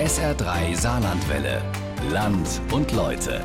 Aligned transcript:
SR3 0.00 0.74
Saarlandwelle. 0.76 1.62
Land 2.08 2.62
und 2.72 2.90
Leute. 2.92 3.44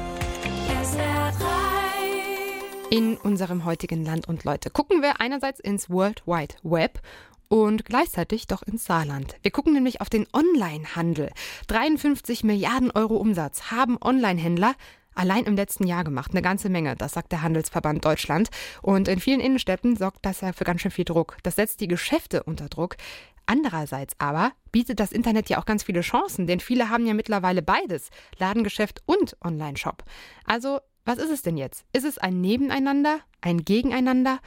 In 2.89 3.17
unserem 3.17 3.65
heutigen 3.65 4.05
Land 4.05 4.29
und 4.29 4.45
Leute 4.45 4.69
gucken 4.69 5.01
wir 5.01 5.19
einerseits 5.19 5.59
ins 5.59 5.89
World 5.89 6.23
Wide 6.25 6.55
Web 6.63 7.01
und 7.49 7.83
gleichzeitig 7.83 8.47
doch 8.47 8.63
ins 8.63 8.85
Saarland. 8.85 9.35
Wir 9.41 9.51
gucken 9.51 9.73
nämlich 9.73 9.99
auf 9.99 10.09
den 10.09 10.27
Online-Handel. 10.31 11.29
53 11.67 12.45
Milliarden 12.45 12.89
Euro 12.91 13.17
Umsatz 13.17 13.69
haben 13.71 13.97
Online-Händler 14.01 14.75
allein 15.13 15.43
im 15.43 15.57
letzten 15.57 15.85
Jahr 15.85 16.05
gemacht. 16.05 16.31
Eine 16.31 16.41
ganze 16.41 16.69
Menge, 16.69 16.95
das 16.95 17.11
sagt 17.11 17.33
der 17.33 17.41
Handelsverband 17.41 18.05
Deutschland. 18.05 18.49
Und 18.81 19.09
in 19.09 19.19
vielen 19.19 19.41
Innenstädten 19.41 19.97
sorgt 19.97 20.25
das 20.25 20.39
ja 20.39 20.53
für 20.53 20.63
ganz 20.63 20.79
schön 20.79 20.91
viel 20.91 21.05
Druck. 21.05 21.37
Das 21.43 21.57
setzt 21.57 21.81
die 21.81 21.89
Geschäfte 21.89 22.43
unter 22.43 22.69
Druck. 22.69 22.95
Andererseits 23.45 24.13
aber 24.17 24.51
bietet 24.71 24.99
das 24.99 25.11
Internet 25.11 25.49
ja 25.49 25.59
auch 25.59 25.65
ganz 25.65 25.83
viele 25.83 26.01
Chancen, 26.01 26.47
denn 26.47 26.59
viele 26.59 26.89
haben 26.89 27.05
ja 27.05 27.13
mittlerweile 27.13 27.61
beides, 27.61 28.09
Ladengeschäft 28.37 29.01
und 29.05 29.37
Online-Shop. 29.43 30.03
Also, 30.45 30.79
was 31.05 31.19
ist 31.19 31.29
es 31.29 31.41
denn 31.43 31.57
jetzt? 31.57 31.85
Ist 31.93 32.05
es 32.05 32.17
ein 32.17 32.41
Nebeneinander, 32.41 33.19
ein 33.41 33.63
Gegeneinander 33.63 34.39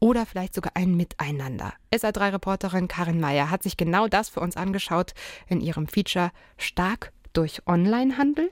oder 0.00 0.24
vielleicht 0.24 0.54
sogar 0.54 0.72
ein 0.74 0.96
Miteinander? 0.96 1.74
SA3-Reporterin 1.92 2.88
Karin 2.88 3.20
Meyer 3.20 3.50
hat 3.50 3.62
sich 3.62 3.76
genau 3.76 4.08
das 4.08 4.28
für 4.30 4.40
uns 4.40 4.56
angeschaut 4.56 5.12
in 5.48 5.60
ihrem 5.60 5.86
Feature 5.86 6.30
Stark 6.56 7.12
durch 7.34 7.60
Onlinehandel. 7.66 8.50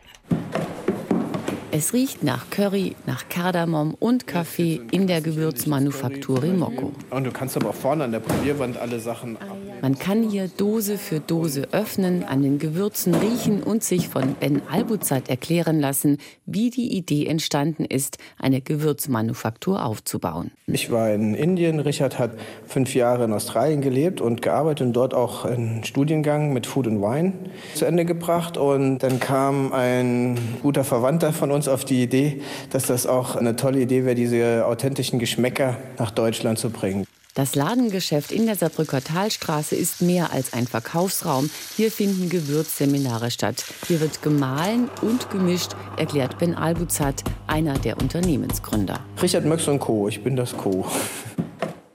Es 1.77 1.93
riecht 1.93 2.23
nach 2.23 2.51
Curry, 2.51 2.95
nach 3.05 3.29
Kardamom 3.29 3.95
und 3.95 4.29
Kaffee 4.29 4.81
in 4.93 5.09
der 5.09 5.21
Gewürzmanufaktur 5.21 6.41
Rimocco. 6.41 6.93
Und 7.11 7.25
du 7.25 7.33
kannst 7.33 7.57
aber 7.57 7.71
auch 7.71 7.75
vorne 7.75 8.05
an 8.05 8.12
der 8.12 8.21
Probierwand 8.21 8.77
alle 8.77 9.01
Sachen. 9.01 9.37
Man 9.84 9.98
kann 9.98 10.30
hier 10.30 10.48
Dose 10.48 10.97
für 10.97 11.20
Dose 11.20 11.69
öffnen, 11.73 12.25
an 12.25 12.42
den 12.42 12.59
Gewürzen 12.59 13.15
riechen 13.15 13.62
und 13.62 13.84
sich 13.84 14.09
von 14.09 14.34
Ben 14.38 14.62
Albuzat 14.70 15.29
erklären 15.29 15.78
lassen, 15.78 16.19
wie 16.47 16.70
die 16.70 16.97
Idee 16.97 17.27
entstanden 17.27 17.84
ist, 17.84 18.17
eine 18.39 18.62
Gewürzmanufaktur 18.62 19.84
aufzubauen. 19.84 20.53
Ich 20.69 20.91
war 20.91 21.11
in 21.12 21.34
Indien, 21.34 21.81
Richard 21.81 22.19
hat 22.19 22.31
fünf 22.67 22.94
Jahre 22.94 23.25
in 23.25 23.33
Australien 23.34 23.83
gelebt 23.83 24.22
und 24.22 24.41
gearbeitet 24.41 24.86
und 24.86 24.92
dort 24.94 25.12
auch 25.12 25.44
einen 25.44 25.84
Studiengang 25.84 26.55
mit 26.55 26.66
Food 26.66 26.87
and 26.87 27.03
Wine 27.03 27.33
zu 27.75 27.84
Ende 27.84 28.06
gebracht. 28.06 28.56
Und 28.56 29.00
dann 29.00 29.20
kam 29.20 29.75
ein 29.75 30.39
guter 30.62 30.84
Verwandter 30.84 31.34
von 31.34 31.50
uns 31.50 31.64
uns 31.64 31.69
auf 31.69 31.84
die 31.84 32.03
Idee, 32.03 32.42
dass 32.70 32.87
das 32.87 33.06
auch 33.06 33.37
eine 33.37 33.56
tolle 33.56 33.81
Idee 33.81 34.05
wäre, 34.05 34.14
diese 34.14 34.66
authentischen 34.66 35.19
Geschmäcker 35.19 35.77
nach 35.98 36.11
Deutschland 36.11 36.59
zu 36.59 36.70
bringen. 36.70 37.06
Das 37.35 37.57
Ladengeschäft 37.57 38.31
in 38.31 38.47
der 38.47 38.55
Saarbrücker 38.55 39.03
Talstraße 39.03 39.75
ist 39.75 40.01
mehr 40.01 40.33
als 40.33 40.53
ein 40.53 40.69
Verkaufsraum. 40.69 41.51
Hier 41.77 41.91
finden 41.91 42.29
Gewürzseminare 42.29 43.33
statt. 43.33 43.65
Hier 43.89 44.01
wird 44.01 44.23
gemahlen 44.23 44.89
und 45.03 45.31
gemischt, 45.31 45.73
erklärt 45.97 46.39
Ben 46.39 46.55
Albuzat, 46.55 47.25
einer 47.49 47.77
der 47.77 48.01
Unternehmensgründer. 48.01 49.01
Richard 49.21 49.47
Möx 49.47 49.67
und 49.67 49.81
Co., 49.81 50.07
ich 50.07 50.23
bin 50.23 50.37
das 50.37 50.57
Co. 50.57 50.87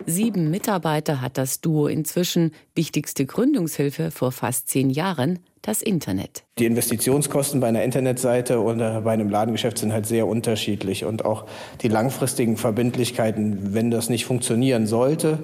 Sieben 0.09 0.49
Mitarbeiter 0.49 1.21
hat 1.21 1.37
das 1.37 1.61
Duo 1.61 1.85
inzwischen. 1.85 2.51
Wichtigste 2.73 3.27
Gründungshilfe 3.27 4.09
vor 4.09 4.31
fast 4.31 4.67
zehn 4.67 4.89
Jahren 4.89 5.37
das 5.61 5.83
Internet. 5.83 6.45
Die 6.57 6.65
Investitionskosten 6.65 7.59
bei 7.59 7.67
einer 7.67 7.83
Internetseite 7.83 8.59
oder 8.59 9.01
bei 9.01 9.11
einem 9.11 9.29
Ladengeschäft 9.29 9.77
sind 9.77 9.93
halt 9.93 10.07
sehr 10.07 10.25
unterschiedlich 10.25 11.05
und 11.05 11.25
auch 11.25 11.45
die 11.83 11.89
langfristigen 11.89 12.57
Verbindlichkeiten, 12.57 13.75
wenn 13.75 13.91
das 13.91 14.09
nicht 14.09 14.25
funktionieren 14.25 14.87
sollte, 14.87 15.37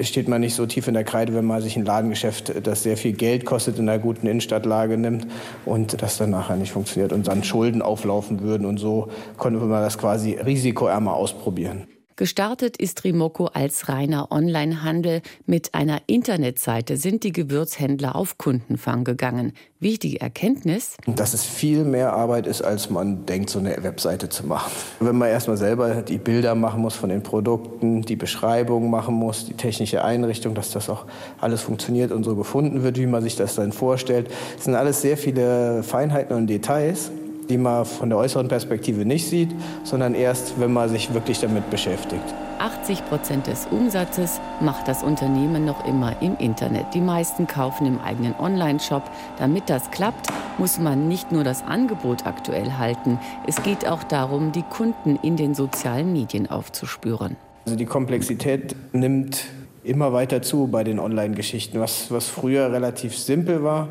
steht 0.00 0.28
man 0.28 0.40
nicht 0.40 0.54
so 0.54 0.64
tief 0.64 0.88
in 0.88 0.94
der 0.94 1.04
Kreide, 1.04 1.34
wenn 1.34 1.44
man 1.44 1.60
sich 1.60 1.76
ein 1.76 1.84
Ladengeschäft, 1.84 2.66
das 2.66 2.82
sehr 2.82 2.96
viel 2.96 3.12
Geld 3.12 3.44
kostet, 3.44 3.78
in 3.78 3.86
einer 3.86 3.98
guten 3.98 4.26
Innenstadtlage 4.26 4.96
nimmt 4.96 5.26
und 5.66 6.00
das 6.00 6.16
dann 6.16 6.30
nachher 6.30 6.56
nicht 6.56 6.72
funktioniert 6.72 7.12
und 7.12 7.28
dann 7.28 7.44
Schulden 7.44 7.82
auflaufen 7.82 8.40
würden 8.40 8.64
und 8.64 8.78
so 8.78 9.08
konnte 9.36 9.60
man 9.60 9.82
das 9.82 9.98
quasi 9.98 10.38
risikoärmer 10.42 11.12
ausprobieren. 11.12 11.86
Gestartet 12.20 12.76
ist 12.76 13.02
Rimoco 13.04 13.46
als 13.46 13.88
reiner 13.88 14.30
Onlinehandel. 14.30 15.22
Mit 15.46 15.72
einer 15.72 16.02
Internetseite 16.06 16.98
sind 16.98 17.24
die 17.24 17.32
Gewürzhändler 17.32 18.14
auf 18.14 18.36
Kundenfang 18.36 19.04
gegangen. 19.04 19.54
Wichtige 19.78 20.20
Erkenntnis? 20.20 20.98
Dass 21.06 21.32
es 21.32 21.44
viel 21.44 21.82
mehr 21.82 22.12
Arbeit 22.12 22.46
ist, 22.46 22.60
als 22.60 22.90
man 22.90 23.24
denkt, 23.24 23.48
so 23.48 23.58
eine 23.58 23.82
Webseite 23.82 24.28
zu 24.28 24.46
machen. 24.46 24.70
Wenn 25.00 25.16
man 25.16 25.30
erstmal 25.30 25.56
selber 25.56 26.02
die 26.02 26.18
Bilder 26.18 26.54
machen 26.54 26.82
muss 26.82 26.94
von 26.94 27.08
den 27.08 27.22
Produkten, 27.22 28.02
die 28.02 28.16
Beschreibung 28.16 28.90
machen 28.90 29.14
muss, 29.14 29.46
die 29.46 29.54
technische 29.54 30.04
Einrichtung, 30.04 30.54
dass 30.54 30.72
das 30.72 30.90
auch 30.90 31.06
alles 31.40 31.62
funktioniert 31.62 32.12
und 32.12 32.24
so 32.24 32.36
gefunden 32.36 32.82
wird, 32.82 32.98
wie 32.98 33.06
man 33.06 33.22
sich 33.22 33.36
das 33.36 33.54
dann 33.54 33.72
vorstellt. 33.72 34.28
Das 34.56 34.66
sind 34.66 34.74
alles 34.74 35.00
sehr 35.00 35.16
viele 35.16 35.82
Feinheiten 35.82 36.36
und 36.36 36.48
Details 36.48 37.10
die 37.50 37.58
man 37.58 37.84
von 37.84 38.08
der 38.08 38.18
äußeren 38.18 38.48
Perspektive 38.48 39.04
nicht 39.04 39.28
sieht, 39.28 39.54
sondern 39.84 40.14
erst, 40.14 40.58
wenn 40.60 40.72
man 40.72 40.88
sich 40.88 41.12
wirklich 41.12 41.40
damit 41.40 41.68
beschäftigt. 41.68 42.22
80 42.60 43.04
Prozent 43.06 43.46
des 43.46 43.66
Umsatzes 43.70 44.40
macht 44.60 44.86
das 44.86 45.02
Unternehmen 45.02 45.64
noch 45.64 45.86
immer 45.86 46.20
im 46.22 46.36
Internet. 46.36 46.86
Die 46.94 47.00
meisten 47.00 47.46
kaufen 47.46 47.86
im 47.86 47.98
eigenen 48.00 48.34
Online-Shop. 48.38 49.02
Damit 49.38 49.68
das 49.68 49.90
klappt, 49.90 50.28
muss 50.58 50.78
man 50.78 51.08
nicht 51.08 51.32
nur 51.32 51.42
das 51.42 51.62
Angebot 51.62 52.26
aktuell 52.26 52.72
halten. 52.78 53.18
Es 53.46 53.62
geht 53.62 53.88
auch 53.88 54.04
darum, 54.04 54.52
die 54.52 54.62
Kunden 54.62 55.18
in 55.22 55.36
den 55.36 55.54
sozialen 55.54 56.12
Medien 56.12 56.50
aufzuspüren. 56.50 57.36
Also 57.64 57.76
die 57.76 57.86
Komplexität 57.86 58.76
nimmt 58.92 59.46
immer 59.82 60.12
weiter 60.12 60.42
zu 60.42 60.66
bei 60.66 60.84
den 60.84 60.98
Online-Geschichten. 60.98 61.80
Was, 61.80 62.10
was 62.10 62.26
früher 62.26 62.70
relativ 62.70 63.16
simpel 63.16 63.64
war, 63.64 63.88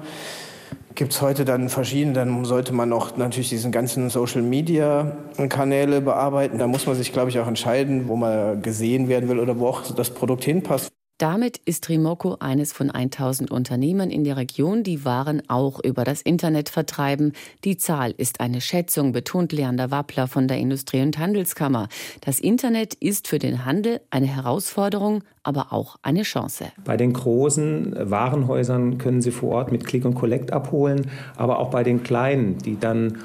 gibt 0.95 1.13
es 1.13 1.21
heute 1.21 1.45
dann 1.45 1.69
verschiedene, 1.69 2.13
dann 2.13 2.45
sollte 2.45 2.73
man 2.73 2.91
auch 2.93 3.15
natürlich 3.17 3.49
diesen 3.49 3.71
ganzen 3.71 4.09
Social-Media-Kanäle 4.09 6.01
bearbeiten. 6.01 6.57
Da 6.57 6.67
muss 6.67 6.85
man 6.85 6.95
sich, 6.95 7.13
glaube 7.13 7.29
ich, 7.29 7.39
auch 7.39 7.47
entscheiden, 7.47 8.07
wo 8.07 8.15
man 8.15 8.61
gesehen 8.61 9.07
werden 9.07 9.29
will 9.29 9.39
oder 9.39 9.59
wo 9.59 9.67
auch 9.67 9.83
das 9.91 10.09
Produkt 10.09 10.43
hinpasst. 10.43 10.91
Damit 11.19 11.57
ist 11.65 11.89
Rimoco 11.89 12.37
eines 12.39 12.71
von 12.71 12.89
1000 12.89 13.51
Unternehmen 13.51 14.09
in 14.09 14.23
der 14.23 14.37
Region, 14.37 14.83
die 14.83 15.03
Waren 15.03 15.43
auch 15.49 15.83
über 15.83 16.05
das 16.05 16.21
Internet 16.21 16.69
vertreiben. 16.69 17.33
Die 17.65 17.77
Zahl 17.77 18.13
ist 18.15 18.39
eine 18.39 18.61
Schätzung, 18.61 19.11
betont 19.11 19.51
Leander 19.51 19.91
Wappler 19.91 20.29
von 20.29 20.47
der 20.47 20.59
Industrie- 20.59 21.01
und 21.01 21.17
Handelskammer. 21.17 21.89
Das 22.21 22.39
Internet 22.39 22.93
ist 22.93 23.27
für 23.27 23.37
den 23.37 23.65
Handel 23.65 23.99
eine 24.11 24.27
Herausforderung, 24.27 25.25
aber 25.43 25.73
auch 25.73 25.97
eine 26.03 26.21
Chance. 26.21 26.67
Bei 26.85 26.95
den 26.95 27.11
großen 27.11 27.95
Warenhäusern 28.09 28.97
können 28.97 29.21
Sie 29.21 29.31
vor 29.31 29.51
Ort 29.55 29.73
mit 29.73 29.85
Click 29.85 30.05
und 30.05 30.15
Collect 30.15 30.53
abholen, 30.53 31.11
aber 31.35 31.59
auch 31.59 31.69
bei 31.69 31.83
den 31.83 32.01
kleinen, 32.01 32.59
die 32.59 32.79
dann 32.79 33.17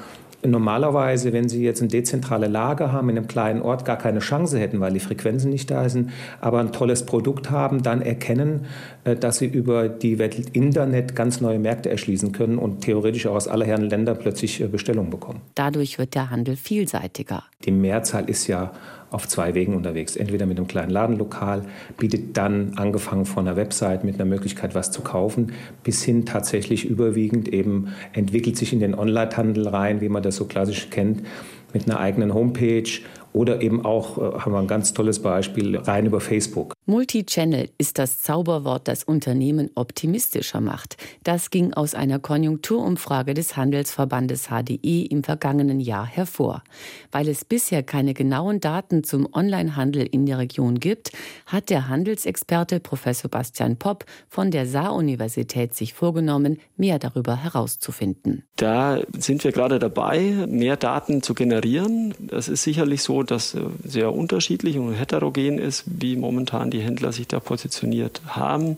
normalerweise, 0.47 1.33
wenn 1.33 1.49
Sie 1.49 1.63
jetzt 1.63 1.81
ein 1.81 1.89
dezentrale 1.89 2.47
Lager 2.47 2.91
haben 2.91 3.09
in 3.09 3.17
einem 3.17 3.27
kleinen 3.27 3.61
Ort, 3.61 3.85
gar 3.85 3.97
keine 3.97 4.19
Chance 4.19 4.59
hätten, 4.59 4.79
weil 4.79 4.93
die 4.93 4.99
Frequenzen 4.99 5.49
nicht 5.49 5.71
da 5.71 5.87
sind, 5.89 6.11
aber 6.41 6.59
ein 6.59 6.71
tolles 6.71 7.05
Produkt 7.05 7.51
haben, 7.51 7.83
dann 7.83 8.01
erkennen, 8.01 8.65
äh, 9.03 9.15
dass 9.15 9.37
Sie 9.37 9.47
über 9.47 9.89
die 9.89 10.19
Welt 10.19 10.49
Internet 10.53 11.15
ganz 11.15 11.41
neue 11.41 11.59
Märkte 11.59 11.89
erschließen 11.89 12.31
können 12.31 12.57
und 12.57 12.81
theoretisch 12.81 13.27
auch 13.27 13.35
aus 13.35 13.47
aller 13.47 13.65
Herren 13.65 13.89
Länder 13.89 14.15
plötzlich 14.15 14.61
äh, 14.61 14.67
Bestellungen 14.67 15.09
bekommen. 15.09 15.41
Dadurch 15.55 15.97
wird 15.97 16.15
der 16.15 16.29
Handel 16.29 16.55
vielseitiger. 16.55 17.43
Die 17.63 17.71
Mehrzahl 17.71 18.29
ist 18.29 18.47
ja 18.47 18.71
auf 19.15 19.29
zwei 19.29 19.55
Wegen 19.55 19.75
unterwegs. 19.75 20.17
Entweder 20.17 20.45
mit 20.45 20.57
einem 20.57 20.67
kleinen 20.67 20.91
Ladenlokal, 20.91 21.63
bietet 21.97 22.35
dann 22.35 22.73
angefangen 22.75 23.25
von 23.25 23.47
einer 23.47 23.55
Website 23.55 24.03
mit 24.03 24.15
einer 24.15 24.25
Möglichkeit, 24.25 24.75
was 24.75 24.91
zu 24.91 25.01
kaufen, 25.01 25.53
bis 25.83 26.03
hin 26.03 26.25
tatsächlich 26.25 26.83
überwiegend 26.83 27.47
eben 27.47 27.87
entwickelt 28.11 28.57
sich 28.57 28.73
in 28.73 28.81
den 28.81 28.93
Online-Handel 28.93 29.69
rein, 29.69 30.01
wie 30.01 30.09
man 30.09 30.21
das 30.21 30.35
so 30.35 30.45
klassisch 30.45 30.89
kennt, 30.89 31.23
mit 31.73 31.89
einer 31.89 31.99
eigenen 31.99 32.33
Homepage 32.33 32.89
oder 33.31 33.61
eben 33.61 33.85
auch, 33.85 34.17
äh, 34.17 34.39
haben 34.39 34.51
wir 34.51 34.59
ein 34.59 34.67
ganz 34.67 34.93
tolles 34.93 35.19
Beispiel, 35.19 35.77
rein 35.77 36.05
über 36.05 36.19
Facebook. 36.19 36.74
Multichannel 36.87 37.69
ist 37.79 37.97
das 37.97 38.21
Zauberwort, 38.21 38.87
das 38.87 39.03
Unternehmen 39.03 39.71
optimistischer 39.73 40.61
macht. 40.61 40.97
Das 41.23 41.49
ging 41.49 41.73
aus 41.73 41.95
einer 41.95 42.19
Konjunkturumfrage 42.19 43.33
des 43.33 43.57
Handelsverbandes 43.57 44.49
HDI 44.49 45.07
im 45.07 45.23
vergangenen 45.23 45.79
Jahr 45.79 46.05
hervor. 46.05 46.63
Weil 47.11 47.27
es 47.27 47.43
bisher 47.43 47.81
keine 47.81 48.13
genauen 48.13 48.59
Daten 48.59 49.03
zum 49.03 49.27
Onlinehandel 49.33 50.03
in 50.05 50.27
der 50.27 50.37
Region 50.37 50.79
gibt, 50.79 51.11
hat 51.47 51.71
der 51.71 51.89
Handelsexperte 51.89 52.79
Professor 52.79 53.31
Bastian 53.31 53.77
Popp 53.77 54.05
von 54.29 54.51
der 54.51 54.67
Saar-Universität 54.67 55.73
sich 55.73 55.95
vorgenommen, 55.95 56.59
mehr 56.77 56.99
darüber 56.99 57.35
herauszufinden. 57.35 58.43
Da 58.57 58.99
sind 59.17 59.43
wir 59.43 59.51
gerade 59.51 59.79
dabei, 59.79 60.45
mehr 60.47 60.77
Daten 60.77 61.23
zu 61.23 61.33
generieren. 61.33 62.13
Das 62.19 62.47
ist 62.47 62.61
sicherlich 62.61 63.01
so, 63.01 63.23
dass 63.23 63.55
äh, 63.55 63.61
sehr 63.83 64.13
unterschiedlich 64.13 64.77
und 64.77 64.93
heterogen 64.93 65.57
ist, 65.57 65.83
wie 65.87 66.15
momentan 66.15 66.69
die 66.74 66.74
Händler 66.79 67.11
sich 67.11 67.27
da 67.27 67.39
positioniert 67.39 68.21
haben. 68.27 68.77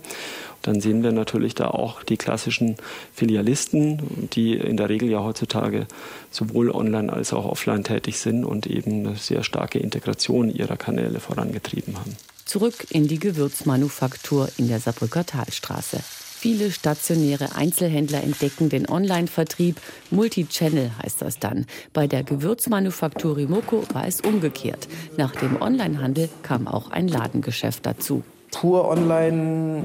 Dann 0.62 0.82
sehen 0.82 1.04
wir 1.04 1.12
natürlich 1.12 1.56
da 1.56 1.70
auch 1.70 2.04
die 2.04 2.18
klassischen 2.18 2.76
Filialisten, 3.14 4.30
die 4.34 4.56
in 4.56 4.76
der 4.76 4.90
Regel 4.90 5.10
ja 5.10 5.24
heutzutage 5.24 5.88
sowohl 6.32 6.72
online 6.72 7.12
als 7.12 7.32
auch 7.32 7.46
offline 7.46 7.84
tätig 7.84 8.20
sind 8.20 8.44
und 8.44 8.68
eben 8.68 9.06
eine 9.06 9.16
sehr 9.16 9.44
starke 9.44 9.80
Integration 9.80 10.50
ihrer 10.50 10.78
Kanäle 10.78 11.20
vorangetrieben 11.20 11.98
haben. 11.98 12.18
Zurück 12.46 12.88
in 12.90 13.08
die 13.08 13.20
Gewürzmanufaktur 13.20 14.50
in 14.58 14.68
der 14.68 14.80
Saarbrücker 14.80 15.26
Talstraße. 15.26 16.02
Viele 16.40 16.70
stationäre 16.70 17.56
Einzelhändler 17.56 18.24
entdecken 18.24 18.70
den 18.70 18.88
Online-Vertrieb. 18.88 19.82
Multichannel 20.12 20.92
heißt 21.02 21.24
das 21.24 21.40
dann. 21.40 21.66
Bei 21.94 22.06
der 22.06 22.22
Gewürzmanufaktur 22.22 23.38
Rimoko 23.38 23.84
war 23.92 24.06
es 24.06 24.22
umgekehrt. 24.22 24.88
Nach 25.18 25.36
dem 25.36 25.60
Onlinehandel 25.60 26.30
kam 26.44 26.68
auch 26.68 26.92
ein 26.92 27.08
Ladengeschäft 27.08 27.88
dazu. 27.88 28.22
Pur 28.52 28.88
online 28.88 29.82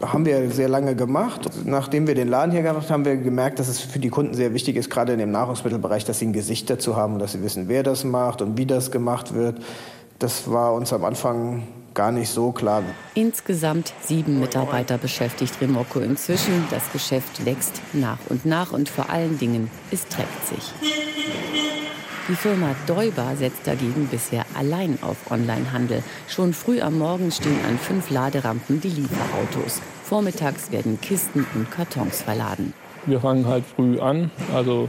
haben 0.00 0.24
wir 0.24 0.48
sehr 0.52 0.68
lange 0.68 0.94
gemacht. 0.94 1.50
Nachdem 1.64 2.06
wir 2.06 2.14
den 2.14 2.28
Laden 2.28 2.52
hier 2.52 2.62
gemacht 2.62 2.88
haben, 2.88 2.92
haben 2.92 3.04
wir 3.04 3.16
gemerkt, 3.16 3.58
dass 3.58 3.66
es 3.66 3.80
für 3.80 3.98
die 3.98 4.10
Kunden 4.10 4.34
sehr 4.34 4.54
wichtig 4.54 4.76
ist, 4.76 4.90
gerade 4.90 5.12
in 5.12 5.18
dem 5.18 5.32
Nahrungsmittelbereich, 5.32 6.04
dass 6.04 6.20
sie 6.20 6.26
ein 6.26 6.32
Gesicht 6.32 6.70
dazu 6.70 6.94
haben 6.94 7.14
und 7.14 7.18
dass 7.18 7.32
sie 7.32 7.42
wissen, 7.42 7.66
wer 7.66 7.82
das 7.82 8.04
macht 8.04 8.42
und 8.42 8.56
wie 8.56 8.64
das 8.64 8.92
gemacht 8.92 9.34
wird. 9.34 9.58
Das 10.20 10.48
war 10.48 10.72
uns 10.72 10.92
am 10.92 11.04
Anfang 11.04 11.64
gar 12.00 12.12
nicht 12.12 12.30
so 12.30 12.50
klar. 12.50 12.82
Insgesamt 13.14 13.92
sieben 14.00 14.40
Mitarbeiter 14.40 14.96
beschäftigt 14.96 15.60
Remocco 15.60 16.00
inzwischen. 16.00 16.64
Das 16.70 16.90
Geschäft 16.92 17.44
wächst 17.44 17.82
nach 17.92 18.16
und 18.30 18.46
nach 18.46 18.72
und 18.72 18.88
vor 18.88 19.10
allen 19.10 19.38
Dingen, 19.38 19.70
es 19.90 20.08
trägt 20.08 20.46
sich. 20.46 20.72
Die 22.26 22.34
Firma 22.34 22.74
Deuber 22.86 23.36
setzt 23.36 23.66
dagegen 23.66 24.08
bisher 24.10 24.46
allein 24.56 24.98
auf 25.02 25.30
Onlinehandel. 25.30 26.02
Schon 26.26 26.54
früh 26.54 26.80
am 26.80 26.98
Morgen 26.98 27.30
stehen 27.30 27.58
an 27.68 27.76
fünf 27.76 28.08
Laderampen 28.08 28.80
die 28.80 28.88
Lieferautos. 28.88 29.82
Vormittags 30.04 30.72
werden 30.72 30.98
Kisten 31.02 31.46
und 31.54 31.70
Kartons 31.70 32.22
verladen. 32.22 32.72
Wir 33.04 33.20
fangen 33.20 33.46
halt 33.46 33.64
früh 33.76 34.00
an, 34.00 34.30
also 34.54 34.88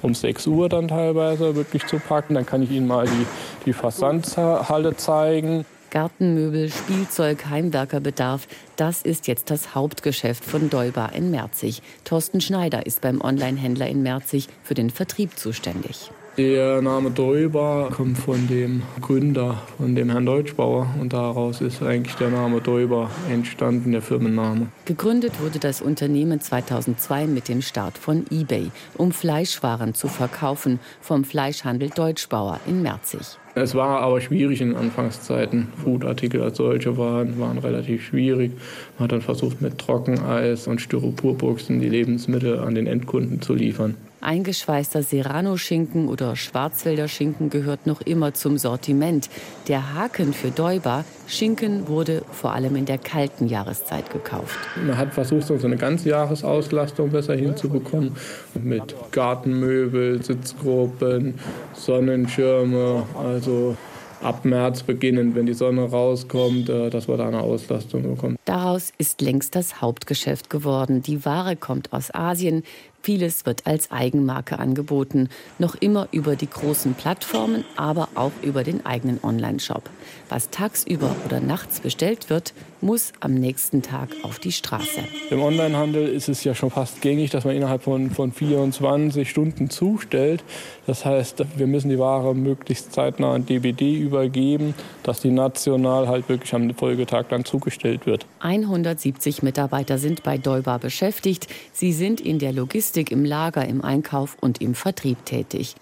um 0.00 0.14
6 0.14 0.46
Uhr 0.46 0.68
dann 0.68 0.86
teilweise 0.86 1.56
wirklich 1.56 1.84
zu 1.88 1.98
packen. 1.98 2.34
Dann 2.34 2.46
kann 2.46 2.62
ich 2.62 2.70
Ihnen 2.70 2.86
mal 2.86 3.06
die, 3.06 3.26
die 3.66 3.72
Versandhalle 3.72 4.96
zeigen. 4.96 5.64
Gartenmöbel, 5.92 6.70
Spielzeug, 6.70 7.44
Heimwerkerbedarf, 7.50 8.48
das 8.76 9.02
ist 9.02 9.28
jetzt 9.28 9.50
das 9.50 9.74
Hauptgeschäft 9.74 10.42
von 10.42 10.70
Deuber 10.70 11.10
in 11.14 11.30
Merzig. 11.30 11.82
Thorsten 12.04 12.40
Schneider 12.40 12.86
ist 12.86 13.02
beim 13.02 13.20
Onlinehändler 13.20 13.88
in 13.88 14.02
Merzig 14.02 14.48
für 14.64 14.72
den 14.72 14.88
Vertrieb 14.88 15.38
zuständig. 15.38 16.10
Der 16.38 16.80
Name 16.80 17.10
Deuber 17.10 17.90
kommt 17.94 18.16
von 18.16 18.48
dem 18.48 18.80
Gründer, 19.02 19.60
von 19.76 19.94
dem 19.94 20.08
Herrn 20.08 20.24
Deutschbauer. 20.24 20.88
Und 20.98 21.12
daraus 21.12 21.60
ist 21.60 21.82
eigentlich 21.82 22.14
der 22.14 22.30
Name 22.30 22.62
Deuber 22.62 23.10
entstanden, 23.30 23.92
der 23.92 24.00
Firmenname. 24.00 24.68
Gegründet 24.86 25.42
wurde 25.42 25.58
das 25.58 25.82
Unternehmen 25.82 26.40
2002 26.40 27.26
mit 27.26 27.50
dem 27.50 27.60
Start 27.60 27.98
von 27.98 28.24
eBay, 28.30 28.70
um 28.96 29.12
Fleischwaren 29.12 29.92
zu 29.92 30.08
verkaufen 30.08 30.80
vom 31.02 31.24
Fleischhandel 31.24 31.90
Deutschbauer 31.90 32.60
in 32.66 32.80
Merzig. 32.80 33.36
Es 33.54 33.74
war 33.74 34.00
aber 34.00 34.22
schwierig 34.22 34.62
in 34.62 34.74
Anfangszeiten. 34.74 35.68
Foodartikel 35.84 36.40
als 36.40 36.56
solche 36.56 36.96
waren, 36.96 37.38
waren 37.38 37.58
relativ 37.58 38.06
schwierig. 38.06 38.52
Man 38.96 39.04
hat 39.04 39.12
dann 39.12 39.20
versucht, 39.20 39.60
mit 39.60 39.76
Trockeneis 39.76 40.66
und 40.66 40.80
Styroporbuchsen 40.80 41.78
die 41.78 41.90
Lebensmittel 41.90 42.58
an 42.58 42.74
den 42.74 42.86
Endkunden 42.86 43.42
zu 43.42 43.52
liefern. 43.52 43.96
Eingeschweißter 44.22 45.02
Serrano-Schinken 45.02 46.08
oder 46.08 46.36
Schwarzwälder 46.36 47.08
Schinken 47.08 47.50
gehört 47.50 47.86
noch 47.86 48.00
immer 48.00 48.34
zum 48.34 48.58
Sortiment. 48.58 49.28
Der 49.68 49.94
Haken 49.94 50.32
für 50.32 50.50
Däuber, 50.50 51.04
Schinken 51.26 51.88
wurde 51.88 52.22
vor 52.30 52.52
allem 52.52 52.76
in 52.76 52.84
der 52.84 52.98
kalten 52.98 53.48
Jahreszeit 53.48 54.10
gekauft. 54.10 54.58
Man 54.76 54.96
hat 54.96 55.12
versucht, 55.12 55.46
so 55.46 55.54
eine 55.54 55.76
Ganzjahresauslastung 55.76 57.10
besser 57.10 57.34
hinzubekommen. 57.34 58.16
Mit 58.62 58.94
Gartenmöbel, 59.10 60.22
Sitzgruppen, 60.22 61.34
Sonnenschirme, 61.74 63.04
also 63.18 63.76
ab 64.22 64.44
März 64.44 64.82
beginnend, 64.82 65.34
wenn 65.34 65.46
die 65.46 65.54
Sonne 65.54 65.82
rauskommt, 65.82 66.68
äh, 66.68 66.90
dass 66.90 67.08
wir 67.08 67.16
da 67.16 67.28
eine 67.28 67.40
Auslastung 67.40 68.02
bekommen. 68.02 68.36
Daraus 68.44 68.92
ist 68.98 69.20
längst 69.20 69.54
das 69.54 69.80
Hauptgeschäft 69.80 70.50
geworden. 70.50 71.02
Die 71.02 71.24
Ware 71.24 71.56
kommt 71.56 71.92
aus 71.92 72.14
Asien. 72.14 72.62
Vieles 73.02 73.46
wird 73.46 73.66
als 73.66 73.90
Eigenmarke 73.90 74.60
angeboten, 74.60 75.28
noch 75.58 75.74
immer 75.74 76.06
über 76.12 76.36
die 76.36 76.48
großen 76.48 76.94
Plattformen, 76.94 77.64
aber 77.74 78.08
auch 78.14 78.30
über 78.42 78.62
den 78.62 78.86
eigenen 78.86 79.18
Online-Shop. 79.24 79.90
Was 80.28 80.50
tagsüber 80.50 81.14
oder 81.26 81.40
nachts 81.40 81.80
bestellt 81.80 82.30
wird, 82.30 82.54
muss 82.80 83.12
am 83.20 83.34
nächsten 83.34 83.82
Tag 83.82 84.08
auf 84.22 84.38
die 84.38 84.52
Straße. 84.52 85.00
Im 85.30 85.40
Onlinehandel 85.40 86.08
ist 86.08 86.28
es 86.28 86.44
ja 86.44 86.54
schon 86.54 86.70
fast 86.70 87.00
gängig, 87.00 87.30
dass 87.30 87.44
man 87.44 87.54
innerhalb 87.54 87.82
von, 87.82 88.10
von 88.10 88.32
24 88.32 89.28
Stunden 89.28 89.68
zustellt. 89.70 90.42
Das 90.86 91.04
heißt, 91.04 91.44
wir 91.56 91.66
müssen 91.66 91.90
die 91.90 91.98
Ware 91.98 92.34
möglichst 92.34 92.92
zeitnah 92.92 93.34
an 93.34 93.46
DBD 93.46 93.98
übergeben, 93.98 94.74
dass 95.02 95.20
die 95.20 95.30
national 95.30 96.08
halt 96.08 96.28
wirklich 96.28 96.54
am 96.54 96.72
Folgetag 96.74 97.26
dann 97.28 97.44
zugestellt 97.44 98.06
wird. 98.06 98.26
170 98.40 99.42
Mitarbeiter 99.42 99.98
sind 99.98 100.22
bei 100.22 100.38
Deuba 100.38 100.78
beschäftigt. 100.78 101.46
Sie 101.72 101.92
sind 101.92 102.20
in 102.20 102.38
der 102.38 102.52
Logistik, 102.52 102.91
im 102.96 103.24
Lager, 103.24 103.66
im 103.66 103.82
Einkauf 103.82 104.36
und 104.40 104.60
im 104.60 104.74
Vertrieb 104.74 105.24
tätig. 105.24 105.74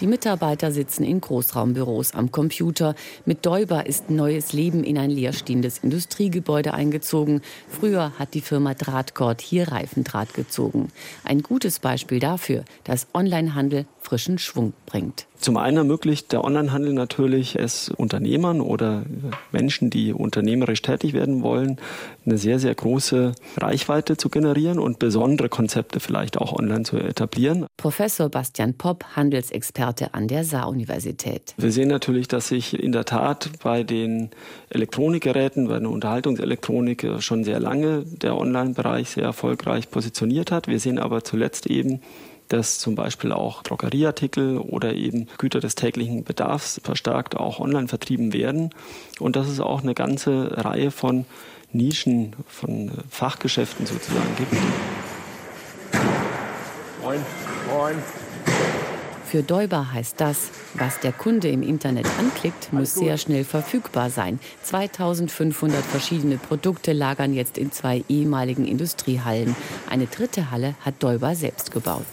Die 0.00 0.08
Mitarbeiter 0.08 0.72
sitzen 0.72 1.04
in 1.04 1.20
Großraumbüros 1.20 2.14
am 2.14 2.32
Computer. 2.32 2.96
Mit 3.26 3.46
Däuber 3.46 3.86
ist 3.86 4.10
neues 4.10 4.52
Leben 4.52 4.82
in 4.82 4.98
ein 4.98 5.10
leerstehendes 5.10 5.78
Industriegebäude 5.78 6.74
eingezogen. 6.74 7.42
Früher 7.68 8.12
hat 8.18 8.34
die 8.34 8.40
Firma 8.40 8.74
Drahtgord 8.74 9.40
hier 9.40 9.68
Reifendraht 9.68 10.34
gezogen. 10.34 10.88
Ein 11.22 11.42
gutes 11.42 11.78
Beispiel 11.78 12.18
dafür, 12.18 12.64
dass 12.82 13.06
Onlinehandel 13.14 13.86
frischen 14.04 14.38
Schwung 14.38 14.74
bringt. 14.86 15.26
Zum 15.38 15.56
einen 15.56 15.78
ermöglicht 15.78 16.32
der 16.32 16.42
Onlinehandel 16.42 16.92
natürlich 16.94 17.56
es 17.56 17.90
Unternehmern 17.90 18.60
oder 18.60 19.02
Menschen, 19.52 19.90
die 19.90 20.12
unternehmerisch 20.12 20.80
tätig 20.80 21.12
werden 21.12 21.42
wollen, 21.42 21.78
eine 22.24 22.38
sehr, 22.38 22.58
sehr 22.58 22.74
große 22.74 23.32
Reichweite 23.58 24.16
zu 24.16 24.30
generieren 24.30 24.78
und 24.78 24.98
besondere 24.98 25.48
Konzepte 25.48 26.00
vielleicht 26.00 26.38
auch 26.38 26.52
online 26.52 26.84
zu 26.84 26.96
etablieren. 26.96 27.66
Professor 27.76 28.30
Bastian 28.30 28.74
Popp, 28.74 29.04
Handelsexperte 29.16 30.14
an 30.14 30.28
der 30.28 30.44
Saar-Universität. 30.44 31.54
Wir 31.58 31.72
sehen 31.72 31.88
natürlich, 31.88 32.28
dass 32.28 32.48
sich 32.48 32.80
in 32.80 32.92
der 32.92 33.04
Tat 33.04 33.50
bei 33.62 33.82
den 33.82 34.30
Elektronikgeräten, 34.70 35.68
bei 35.68 35.78
der 35.78 35.90
Unterhaltungselektronik 35.90 37.06
schon 37.18 37.44
sehr 37.44 37.60
lange 37.60 38.04
der 38.04 38.36
Online-Bereich 38.36 39.10
sehr 39.10 39.24
erfolgreich 39.24 39.90
positioniert 39.90 40.50
hat. 40.52 40.68
Wir 40.68 40.80
sehen 40.80 40.98
aber 40.98 41.22
zuletzt 41.22 41.66
eben, 41.66 42.00
dass 42.48 42.78
zum 42.78 42.94
Beispiel 42.94 43.32
auch 43.32 43.62
Drogerieartikel 43.62 44.58
oder 44.58 44.94
eben 44.94 45.28
Güter 45.38 45.60
des 45.60 45.74
täglichen 45.74 46.24
Bedarfs 46.24 46.80
verstärkt 46.84 47.36
auch 47.36 47.60
online 47.60 47.88
vertrieben 47.88 48.32
werden 48.32 48.70
und 49.18 49.36
dass 49.36 49.48
es 49.48 49.60
auch 49.60 49.82
eine 49.82 49.94
ganze 49.94 50.64
Reihe 50.64 50.90
von 50.90 51.24
Nischen, 51.72 52.34
von 52.46 52.92
Fachgeschäften 53.10 53.86
sozusagen 53.86 54.36
gibt. 54.36 54.52
Moin, 57.02 57.20
moin. 57.68 57.96
Für 59.34 59.42
Däuber 59.42 59.92
heißt 59.92 60.20
das, 60.20 60.52
was 60.74 61.00
der 61.00 61.10
Kunde 61.10 61.48
im 61.48 61.64
Internet 61.64 62.06
anklickt, 62.20 62.72
muss 62.72 62.94
sehr 62.94 63.18
schnell 63.18 63.42
verfügbar 63.42 64.08
sein. 64.08 64.38
2500 64.62 65.84
verschiedene 65.84 66.36
Produkte 66.36 66.92
lagern 66.92 67.34
jetzt 67.34 67.58
in 67.58 67.72
zwei 67.72 68.04
ehemaligen 68.08 68.64
Industriehallen. 68.64 69.56
Eine 69.90 70.06
dritte 70.06 70.52
Halle 70.52 70.76
hat 70.84 71.02
Däuber 71.02 71.34
selbst 71.34 71.72
gebaut. 71.72 72.06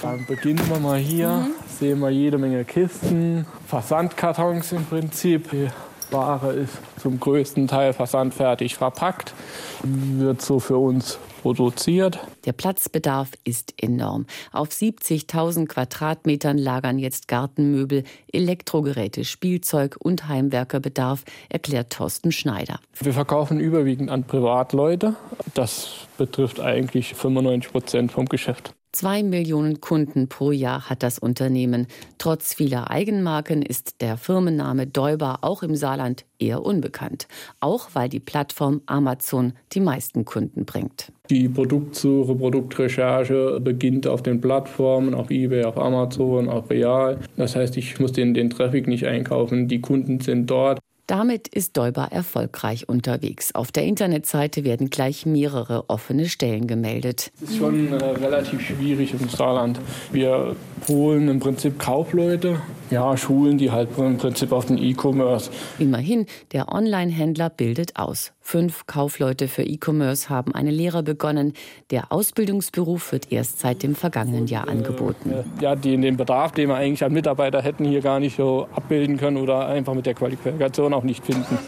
Dann 0.00 0.24
beginnen 0.24 0.66
wir 0.70 0.78
mal 0.78 0.96
hier. 0.96 1.28
Mhm. 1.28 1.54
Sehen 1.78 2.00
wir 2.00 2.08
jede 2.08 2.38
Menge 2.38 2.64
Kisten, 2.64 3.44
Versandkartons 3.66 4.72
im 4.72 4.86
Prinzip. 4.86 5.50
Die 5.50 5.68
Ware 6.10 6.54
ist 6.54 6.78
zum 7.02 7.20
größten 7.20 7.68
Teil 7.68 7.92
versandfertig 7.92 8.76
verpackt, 8.76 9.34
wird 9.82 10.40
so 10.40 10.58
für 10.58 10.78
uns 10.78 11.18
produziert. 11.46 12.18
Der 12.44 12.52
Platzbedarf 12.52 13.30
ist 13.44 13.74
enorm. 13.80 14.26
Auf 14.50 14.70
70.000 14.70 15.66
Quadratmetern 15.68 16.58
lagern 16.58 16.98
jetzt 16.98 17.28
Gartenmöbel, 17.28 18.02
Elektrogeräte, 18.32 19.24
Spielzeug 19.24 19.96
und 20.00 20.26
Heimwerkerbedarf, 20.26 21.22
erklärt 21.48 21.90
Thorsten 21.92 22.32
Schneider. 22.32 22.80
Wir 22.98 23.12
verkaufen 23.12 23.60
überwiegend 23.60 24.10
an 24.10 24.24
Privatleute. 24.24 25.14
Das 25.54 26.08
betrifft 26.18 26.58
eigentlich 26.58 27.14
95 27.14 27.70
Prozent 27.70 28.10
vom 28.10 28.26
Geschäft. 28.26 28.74
Zwei 28.98 29.22
Millionen 29.22 29.82
Kunden 29.82 30.26
pro 30.26 30.52
Jahr 30.52 30.88
hat 30.88 31.02
das 31.02 31.18
Unternehmen. 31.18 31.86
Trotz 32.16 32.54
vieler 32.54 32.90
Eigenmarken 32.90 33.60
ist 33.60 34.00
der 34.00 34.16
Firmenname 34.16 34.86
Däuber 34.86 35.40
auch 35.42 35.62
im 35.62 35.76
Saarland 35.76 36.24
eher 36.38 36.64
unbekannt. 36.64 37.28
Auch 37.60 37.90
weil 37.92 38.08
die 38.08 38.20
Plattform 38.20 38.80
Amazon 38.86 39.52
die 39.74 39.80
meisten 39.80 40.24
Kunden 40.24 40.64
bringt. 40.64 41.12
Die 41.28 41.46
Produktsuche, 41.46 42.34
Produktrecherche 42.36 43.60
beginnt 43.60 44.06
auf 44.06 44.22
den 44.22 44.40
Plattformen, 44.40 45.12
auf 45.12 45.28
eBay, 45.28 45.64
auf 45.64 45.76
Amazon, 45.76 46.48
auf 46.48 46.70
Real. 46.70 47.18
Das 47.36 47.54
heißt, 47.54 47.76
ich 47.76 48.00
muss 48.00 48.12
den, 48.12 48.32
den 48.32 48.48
Traffic 48.48 48.86
nicht 48.86 49.06
einkaufen. 49.06 49.68
Die 49.68 49.82
Kunden 49.82 50.20
sind 50.20 50.46
dort. 50.46 50.78
Damit 51.06 51.46
ist 51.46 51.76
Däuber 51.76 52.08
erfolgreich 52.10 52.88
unterwegs. 52.88 53.54
Auf 53.54 53.70
der 53.70 53.84
Internetseite 53.84 54.64
werden 54.64 54.90
gleich 54.90 55.24
mehrere 55.24 55.88
offene 55.88 56.28
Stellen 56.28 56.66
gemeldet. 56.66 57.30
Es 57.40 57.50
ist 57.50 57.58
schon 57.58 57.92
äh, 57.92 58.04
relativ 58.04 58.60
schwierig 58.60 59.14
im 59.14 59.28
Saarland. 59.28 59.78
Wir 60.10 60.56
holen 60.88 61.28
im 61.28 61.38
Prinzip 61.38 61.78
Kaufleute, 61.78 62.60
ja, 62.90 63.16
Schulen, 63.16 63.58
die 63.58 63.70
halt 63.70 63.88
im 63.98 64.16
Prinzip 64.16 64.52
auf 64.52 64.66
den 64.66 64.78
E-Commerce. 64.78 65.50
Immerhin, 65.78 66.26
der 66.52 66.72
Online-Händler 66.72 67.50
bildet 67.50 67.96
aus. 67.96 68.32
Fünf 68.40 68.86
Kaufleute 68.86 69.48
für 69.48 69.62
E-Commerce 69.62 70.30
haben 70.30 70.54
eine 70.54 70.70
Lehre 70.70 71.02
begonnen. 71.02 71.52
Der 71.90 72.12
Ausbildungsberuf 72.12 73.12
wird 73.12 73.32
erst 73.32 73.60
seit 73.60 73.82
dem 73.82 73.94
vergangenen 73.94 74.46
Jahr 74.46 74.68
angeboten. 74.68 75.32
Ja, 75.60 75.74
die 75.74 75.96
den 75.96 76.16
Bedarf, 76.16 76.52
den 76.52 76.68
wir 76.68 76.76
eigentlich 76.76 77.04
an 77.04 77.12
Mitarbeiter 77.12 77.60
hätten, 77.60 77.84
hier 77.84 78.00
gar 78.00 78.20
nicht 78.20 78.36
so 78.36 78.68
abbilden 78.74 79.16
können 79.16 79.36
oder 79.36 79.66
einfach 79.66 79.94
mit 79.94 80.06
der 80.06 80.14
Qualifikation 80.14 80.94
auch 80.94 81.02
nicht 81.02 81.24
finden. 81.24 81.58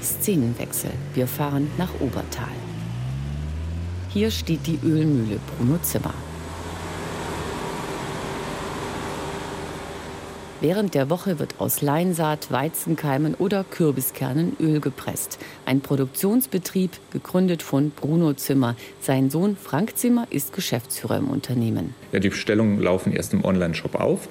Szenenwechsel. 0.00 0.90
Wir 1.14 1.26
fahren 1.26 1.70
nach 1.78 1.90
Obertal. 2.00 2.48
Hier 4.10 4.30
steht 4.30 4.66
die 4.66 4.78
Ölmühle 4.84 5.40
Bruno 5.58 5.78
Zimmer. 5.82 6.14
Während 10.64 10.94
der 10.94 11.10
Woche 11.10 11.38
wird 11.38 11.56
aus 11.58 11.82
Leinsaat, 11.82 12.50
Weizenkeimen 12.50 13.34
oder 13.34 13.66
Kürbiskernen 13.70 14.56
Öl 14.58 14.80
gepresst. 14.80 15.38
Ein 15.66 15.82
Produktionsbetrieb, 15.82 16.90
gegründet 17.12 17.62
von 17.62 17.90
Bruno 17.90 18.32
Zimmer. 18.32 18.74
Sein 18.98 19.28
Sohn 19.28 19.58
Frank 19.58 19.98
Zimmer 19.98 20.26
ist 20.30 20.54
Geschäftsführer 20.54 21.18
im 21.18 21.28
Unternehmen. 21.28 21.94
Ja, 22.12 22.18
die 22.18 22.30
Bestellungen 22.30 22.80
laufen 22.80 23.12
erst 23.12 23.34
im 23.34 23.44
Online-Shop 23.44 23.94
auf. 23.94 24.26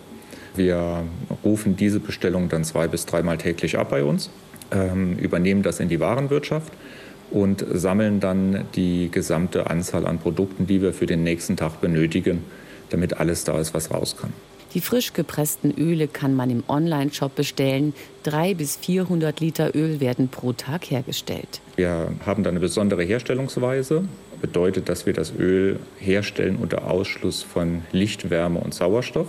Wir 0.55 1.03
rufen 1.43 1.75
diese 1.75 1.99
Bestellung 1.99 2.49
dann 2.49 2.63
zwei 2.63 2.87
bis 2.87 3.05
dreimal 3.05 3.37
täglich 3.37 3.77
ab 3.77 3.91
bei 3.91 4.03
uns, 4.03 4.31
ähm, 4.71 5.19
übernehmen 5.19 5.61
das 5.61 5.79
in 5.79 5.87
die 5.87 5.99
Warenwirtschaft 5.99 6.73
und 7.29 7.63
sammeln 7.71 8.19
dann 8.19 8.65
die 8.73 9.11
gesamte 9.11 9.69
Anzahl 9.69 10.07
an 10.07 10.17
Produkten, 10.17 10.65
die 10.65 10.81
wir 10.81 10.93
für 10.93 11.05
den 11.05 11.21
nächsten 11.21 11.57
Tag 11.57 11.79
benötigen, 11.79 12.43
damit 12.89 13.17
alles 13.17 13.43
da 13.43 13.59
ist, 13.59 13.75
was 13.75 13.91
raus 13.91 14.17
kann. 14.19 14.33
Die 14.73 14.81
frisch 14.81 15.13
gepressten 15.13 15.71
Öle 15.77 16.07
kann 16.07 16.35
man 16.35 16.49
im 16.49 16.63
Online-Shop 16.67 17.35
bestellen. 17.35 17.93
Drei 18.23 18.55
bis 18.55 18.75
400 18.77 19.39
Liter 19.39 19.75
Öl 19.75 19.99
werden 19.99 20.29
pro 20.29 20.53
Tag 20.53 20.89
hergestellt. 20.89 21.61
Wir 21.75 22.11
haben 22.25 22.43
da 22.43 22.49
eine 22.49 22.59
besondere 22.59 23.03
Herstellungsweise. 23.03 24.03
Bedeutet, 24.41 24.89
dass 24.89 25.05
wir 25.05 25.13
das 25.13 25.31
Öl 25.37 25.79
herstellen 25.99 26.55
unter 26.55 26.89
Ausschluss 26.89 27.43
von 27.43 27.83
Licht, 27.91 28.31
Wärme 28.31 28.59
und 28.59 28.73
Sauerstoff. 28.73 29.27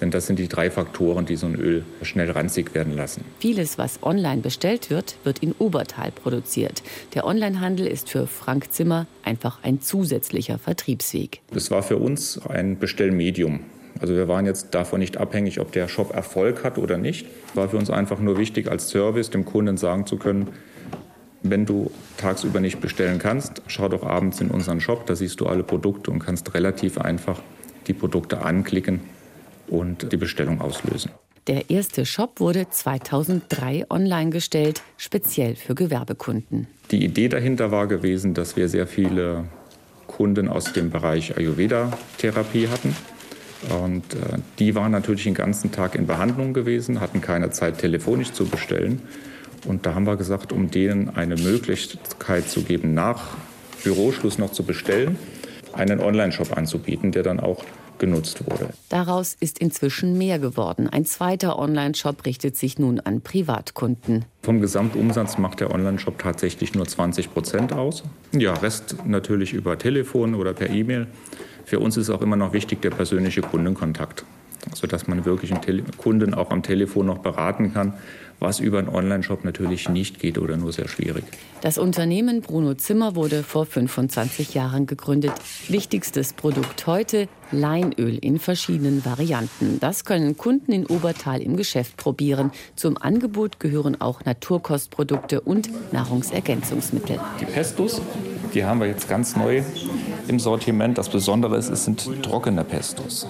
Denn 0.00 0.10
das 0.10 0.26
sind 0.26 0.38
die 0.38 0.48
drei 0.48 0.70
Faktoren, 0.70 1.24
die 1.24 1.36
so 1.36 1.46
ein 1.46 1.54
Öl 1.54 1.84
schnell 2.02 2.30
ranzig 2.30 2.74
werden 2.74 2.94
lassen. 2.94 3.24
Vieles, 3.38 3.78
was 3.78 4.02
online 4.02 4.42
bestellt 4.42 4.90
wird, 4.90 5.16
wird 5.24 5.38
in 5.38 5.52
Obertal 5.58 6.10
produziert. 6.10 6.82
Der 7.14 7.24
Onlinehandel 7.24 7.86
ist 7.86 8.10
für 8.10 8.26
Frank 8.26 8.72
Zimmer 8.72 9.06
einfach 9.22 9.60
ein 9.62 9.80
zusätzlicher 9.80 10.58
Vertriebsweg. 10.58 11.40
Es 11.54 11.70
war 11.70 11.82
für 11.82 11.96
uns 11.96 12.38
ein 12.46 12.78
Bestellmedium. 12.78 13.60
Also 14.00 14.14
wir 14.14 14.28
waren 14.28 14.46
jetzt 14.46 14.74
davon 14.74 15.00
nicht 15.00 15.18
abhängig, 15.18 15.60
ob 15.60 15.72
der 15.72 15.88
Shop 15.88 16.14
Erfolg 16.14 16.64
hat 16.64 16.78
oder 16.78 16.98
nicht. 16.98 17.26
Es 17.48 17.56
war 17.56 17.68
für 17.68 17.76
uns 17.76 17.90
einfach 17.90 18.18
nur 18.18 18.38
wichtig, 18.38 18.70
als 18.70 18.88
Service 18.88 19.30
dem 19.30 19.44
Kunden 19.44 19.76
sagen 19.76 20.06
zu 20.06 20.16
können, 20.16 20.48
wenn 21.42 21.66
du 21.66 21.90
tagsüber 22.16 22.58
nicht 22.58 22.80
bestellen 22.80 23.18
kannst, 23.18 23.60
schau 23.66 23.88
doch 23.88 24.02
abends 24.02 24.40
in 24.40 24.50
unseren 24.50 24.80
Shop, 24.80 25.06
da 25.06 25.14
siehst 25.14 25.40
du 25.40 25.46
alle 25.46 25.62
Produkte 25.62 26.10
und 26.10 26.18
kannst 26.18 26.54
relativ 26.54 26.98
einfach 26.98 27.40
die 27.86 27.92
Produkte 27.92 28.42
anklicken 28.42 29.00
und 29.68 30.10
die 30.10 30.16
Bestellung 30.16 30.62
auslösen. 30.62 31.10
Der 31.46 31.68
erste 31.68 32.06
Shop 32.06 32.40
wurde 32.40 32.70
2003 32.70 33.84
online 33.90 34.30
gestellt, 34.30 34.82
speziell 34.96 35.56
für 35.56 35.74
Gewerbekunden. 35.74 36.66
Die 36.90 37.04
Idee 37.04 37.28
dahinter 37.28 37.70
war 37.70 37.86
gewesen, 37.86 38.32
dass 38.32 38.56
wir 38.56 38.70
sehr 38.70 38.86
viele 38.86 39.44
Kunden 40.06 40.48
aus 40.48 40.72
dem 40.72 40.88
Bereich 40.88 41.36
Ayurveda-Therapie 41.36 42.68
hatten 42.68 42.96
und 43.70 44.14
äh, 44.14 44.38
die 44.58 44.74
waren 44.74 44.92
natürlich 44.92 45.24
den 45.24 45.34
ganzen 45.34 45.72
Tag 45.72 45.94
in 45.94 46.06
Behandlung 46.06 46.52
gewesen, 46.52 47.00
hatten 47.00 47.20
keine 47.20 47.50
Zeit, 47.50 47.78
telefonisch 47.78 48.32
zu 48.32 48.46
bestellen. 48.46 49.02
Und 49.66 49.86
da 49.86 49.94
haben 49.94 50.06
wir 50.06 50.16
gesagt, 50.16 50.52
um 50.52 50.70
denen 50.70 51.08
eine 51.08 51.36
Möglichkeit 51.36 52.48
zu 52.48 52.62
geben, 52.62 52.94
nach 52.94 53.36
Büroschluss 53.82 54.38
noch 54.38 54.52
zu 54.52 54.64
bestellen, 54.64 55.18
einen 55.72 56.00
Online-Shop 56.00 56.56
anzubieten, 56.56 57.12
der 57.12 57.22
dann 57.22 57.40
auch 57.40 57.64
genutzt 57.98 58.44
wurde. 58.46 58.70
Daraus 58.88 59.36
ist 59.38 59.58
inzwischen 59.58 60.18
mehr 60.18 60.38
geworden. 60.38 60.88
Ein 60.88 61.04
zweiter 61.04 61.58
Online-Shop 61.58 62.26
richtet 62.26 62.56
sich 62.56 62.78
nun 62.78 63.00
an 63.00 63.20
Privatkunden. 63.20 64.24
Vom 64.42 64.60
Gesamtumsatz 64.60 65.38
macht 65.38 65.60
der 65.60 65.72
Online-Shop 65.72 66.18
tatsächlich 66.18 66.74
nur 66.74 66.86
20 66.86 67.32
Prozent 67.32 67.72
aus. 67.72 68.02
Ja, 68.32 68.54
Rest 68.54 68.96
natürlich 69.06 69.52
über 69.52 69.78
Telefon 69.78 70.34
oder 70.34 70.52
per 70.52 70.70
E-Mail. 70.70 71.06
Für 71.64 71.78
uns 71.80 71.96
ist 71.96 72.10
auch 72.10 72.20
immer 72.20 72.36
noch 72.36 72.52
wichtig 72.52 72.82
der 72.82 72.90
persönliche 72.90 73.40
Kundenkontakt, 73.40 74.24
sodass 74.74 75.06
man 75.06 75.24
wirklich 75.24 75.52
einen 75.52 75.84
Kunden 75.96 76.34
auch 76.34 76.50
am 76.50 76.62
Telefon 76.62 77.06
noch 77.06 77.18
beraten 77.18 77.72
kann, 77.72 77.94
was 78.40 78.60
über 78.60 78.78
einen 78.78 78.88
Online-Shop 78.88 79.44
natürlich 79.44 79.88
nicht 79.88 80.18
geht 80.18 80.38
oder 80.38 80.56
nur 80.56 80.72
sehr 80.72 80.88
schwierig. 80.88 81.24
Das 81.60 81.78
Unternehmen 81.78 82.42
Bruno 82.42 82.74
Zimmer 82.74 83.14
wurde 83.14 83.42
vor 83.42 83.64
25 83.64 84.54
Jahren 84.54 84.86
gegründet. 84.86 85.32
Wichtigstes 85.68 86.32
Produkt 86.34 86.86
heute 86.86 87.28
Leinöl 87.52 88.18
in 88.18 88.38
verschiedenen 88.38 89.04
Varianten. 89.04 89.78
Das 89.80 90.04
können 90.04 90.36
Kunden 90.36 90.72
in 90.72 90.86
Obertal 90.86 91.40
im 91.40 91.56
Geschäft 91.56 91.96
probieren. 91.96 92.50
Zum 92.76 92.98
Angebot 92.98 93.60
gehören 93.60 94.00
auch 94.00 94.24
Naturkostprodukte 94.24 95.40
und 95.40 95.70
Nahrungsergänzungsmittel. 95.92 97.18
Die 97.40 97.46
Pestos, 97.46 98.02
die 98.52 98.64
haben 98.64 98.80
wir 98.80 98.88
jetzt 98.88 99.08
ganz 99.08 99.36
neu 99.36 99.62
im 100.28 100.38
Sortiment. 100.38 100.98
Das 100.98 101.08
Besondere 101.08 101.56
ist, 101.56 101.70
es 101.70 101.84
sind 101.84 102.22
trockene 102.22 102.64
Pestos. 102.64 103.26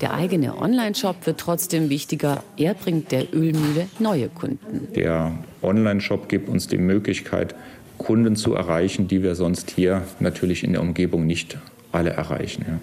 Der 0.00 0.14
eigene 0.14 0.56
Online-Shop 0.58 1.16
wird 1.24 1.38
trotzdem 1.38 1.90
wichtiger. 1.90 2.42
Er 2.56 2.74
bringt 2.74 3.12
der 3.12 3.34
Ölmühle 3.34 3.88
neue 3.98 4.28
Kunden. 4.28 4.88
Der 4.94 5.32
Online-Shop 5.62 6.28
gibt 6.28 6.48
uns 6.48 6.66
die 6.66 6.78
Möglichkeit, 6.78 7.54
Kunden 7.98 8.36
zu 8.36 8.54
erreichen, 8.54 9.08
die 9.08 9.22
wir 9.22 9.34
sonst 9.34 9.70
hier 9.70 10.02
natürlich 10.20 10.64
in 10.64 10.72
der 10.72 10.82
Umgebung 10.82 11.26
nicht 11.26 11.58
alle 11.92 12.10
erreichen. 12.10 12.64
Ja. 12.66 12.80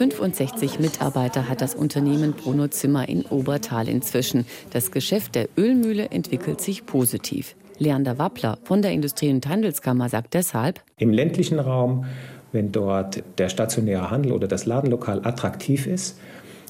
65 0.00 0.80
Mitarbeiter 0.80 1.46
hat 1.46 1.60
das 1.60 1.74
Unternehmen 1.74 2.32
Bruno 2.32 2.68
Zimmer 2.68 3.06
in 3.06 3.26
Obertal 3.26 3.86
inzwischen. 3.86 4.46
Das 4.70 4.92
Geschäft 4.92 5.34
der 5.34 5.48
Ölmühle 5.58 6.08
entwickelt 6.08 6.62
sich 6.62 6.86
positiv. 6.86 7.54
Leander 7.80 8.18
Wappler 8.18 8.58
von 8.62 8.82
der 8.82 8.92
Industrie- 8.92 9.30
und 9.30 9.48
Handelskammer 9.48 10.10
sagt 10.10 10.34
deshalb, 10.34 10.82
im 10.98 11.12
ländlichen 11.12 11.58
Raum, 11.58 12.04
wenn 12.52 12.72
dort 12.72 13.22
der 13.38 13.48
stationäre 13.48 14.10
Handel 14.10 14.32
oder 14.32 14.46
das 14.46 14.66
Ladenlokal 14.66 15.24
attraktiv 15.24 15.86
ist, 15.86 16.18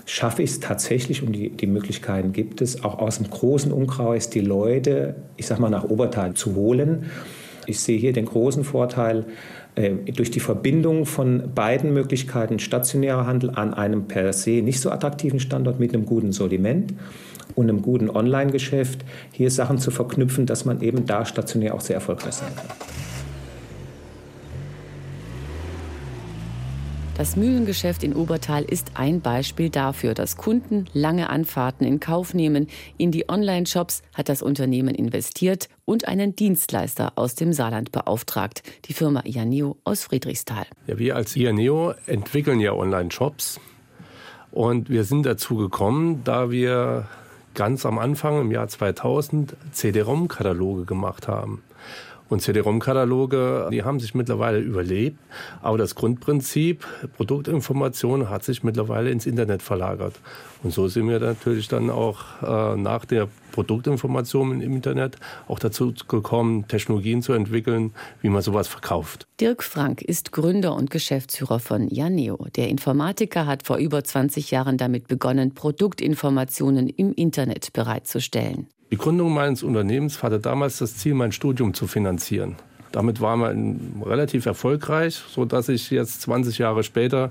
schaffe 0.07 0.45
ich 0.45 0.51
es 0.51 0.61
tatsächlich 0.61 1.25
und 1.25 1.33
die, 1.33 1.51
die 1.51 1.67
Möglichkeiten 1.67 2.33
gibt 2.33 2.63
es, 2.63 2.85
auch 2.85 3.01
aus 3.01 3.19
dem 3.19 3.29
großen 3.29 3.73
Umkreis 3.73 4.31
die 4.31 4.41
Leute, 4.41 5.17
ich 5.37 5.47
sag 5.47 5.59
mal, 5.59 5.69
nach 5.69 5.83
Obertal 5.83 6.35
zu 6.35 6.55
holen. 6.55 7.07
Ich 7.67 7.81
sehe 7.81 7.99
hier 7.99 8.13
den 8.13 8.27
großen 8.27 8.63
Vorteil, 8.63 9.27
äh, 9.75 9.91
durch 10.13 10.31
die 10.31 10.41
Verbindung 10.41 11.07
von 11.07 11.53
beiden 11.55 11.93
Möglichkeiten 11.93 12.61
stationärer 12.61 13.27
Handel 13.27 13.51
an 13.51 13.75
einem 13.75 14.07
per 14.07 14.33
se 14.33 14.63
nicht 14.63 14.81
so 14.81 14.91
attraktiven 14.91 15.41
Standort 15.41 15.81
mit 15.81 15.93
einem 15.93 16.07
guten 16.07 16.31
Sortiment 16.31 16.95
und 17.61 17.69
einem 17.71 17.83
guten 17.83 18.11
Online-Geschäft 18.11 19.05
hier 19.33 19.51
Sachen 19.51 19.79
zu 19.79 19.91
verknüpfen, 19.91 20.47
dass 20.47 20.65
man 20.65 20.81
eben 20.81 21.07
da 21.07 21.25
stationär 21.25 21.75
auch 21.75 21.81
sehr 21.81 21.97
erfolgreich 21.97 22.35
sein 22.35 22.55
kann. 22.57 22.67
Das 27.21 27.37
Mühlengeschäft 27.37 28.03
in 28.03 28.15
Obertal 28.15 28.65
ist 28.65 28.93
ein 28.95 29.21
Beispiel 29.21 29.69
dafür, 29.69 30.15
dass 30.15 30.39
Kunden 30.39 30.87
lange 30.95 31.29
Anfahrten 31.29 31.87
in 31.87 32.01
Kauf 32.01 32.33
nehmen. 32.33 32.67
In 32.97 33.13
die 33.13 33.29
Online-Shops 33.29 34.01
hat 34.15 34.31
das 34.31 34.41
Unternehmen 34.41 34.95
investiert 34.95 35.69
und 35.85 36.09
einen 36.09 36.35
Dienstleister 36.35 37.13
aus 37.17 37.35
dem 37.35 37.53
Saarland 37.53 37.93
beauftragt, 37.93 38.63
die 38.87 38.95
Firma 38.95 39.21
Ianeo 39.27 39.77
aus 39.85 40.05
Friedrichsthal. 40.05 40.65
Ja, 40.87 40.99
wir 40.99 41.15
als 41.15 41.37
Ianeo 41.37 41.93
entwickeln 42.07 42.59
ja 42.59 42.73
Online-Shops 42.73 43.61
und 44.51 44.89
wir 44.89 45.05
sind 45.05 45.27
dazu 45.27 45.57
gekommen, 45.57 46.23
da 46.25 46.51
wir 46.51 47.07
ganz 47.55 47.87
am 47.87 47.99
Anfang 47.99 48.41
im 48.41 48.51
Jahr 48.51 48.69
2000 48.69 49.57
CD-ROM-Kataloge 49.73 50.85
gemacht 50.85 51.29
haben. 51.29 51.63
Und 52.31 52.41
CD-ROM-Kataloge, 52.41 53.69
die 53.73 53.83
haben 53.83 53.99
sich 53.99 54.15
mittlerweile 54.15 54.61
überlebt. 54.61 55.19
Aber 55.63 55.77
das 55.77 55.97
Grundprinzip 55.97 56.87
Produktinformation 57.17 58.31
hat 58.31 58.45
sich 58.45 58.63
mittlerweile 58.63 59.11
ins 59.11 59.27
Internet 59.27 59.63
verlagert. 59.63 60.15
Und 60.63 60.73
so 60.73 60.87
sind 60.87 61.09
wir 61.09 61.19
natürlich 61.19 61.67
dann 61.67 61.91
auch 61.91 62.21
äh, 62.43 62.77
nach 62.77 63.05
der 63.05 63.29
Produktinformation 63.51 64.61
im 64.61 64.75
Internet 64.75 65.17
auch 65.49 65.59
dazu 65.59 65.93
gekommen, 66.07 66.69
Technologien 66.69 67.21
zu 67.21 67.33
entwickeln, 67.33 67.93
wie 68.23 68.29
man 68.29 68.43
sowas 68.43 68.69
verkauft. 68.69 69.27
Dirk 69.41 69.65
Frank 69.65 70.01
ist 70.01 70.31
Gründer 70.31 70.77
und 70.77 70.91
Geschäftsführer 70.91 71.59
von 71.59 71.89
Janeo. 71.89 72.47
Der 72.55 72.69
Informatiker 72.69 73.47
hat 73.47 73.65
vor 73.65 73.79
über 73.79 74.05
20 74.05 74.53
Jahren 74.53 74.77
damit 74.77 75.09
begonnen, 75.09 75.53
Produktinformationen 75.55 76.89
im 76.89 77.13
Internet 77.13 77.73
bereitzustellen. 77.73 78.69
Die 78.91 78.97
Gründung 78.97 79.33
meines 79.33 79.63
Unternehmens 79.63 80.23
hatte 80.23 80.41
damals 80.41 80.79
das 80.79 80.97
Ziel, 80.97 81.15
mein 81.15 81.31
Studium 81.31 81.75
zu 81.75 81.87
finanzieren. 81.87 82.57
Damit 82.91 83.21
war 83.21 83.37
man 83.37 84.03
relativ 84.05 84.47
erfolgreich, 84.47 85.15
sodass 85.15 85.69
ich 85.69 85.91
jetzt 85.91 86.23
20 86.23 86.59
Jahre 86.59 86.83
später 86.83 87.31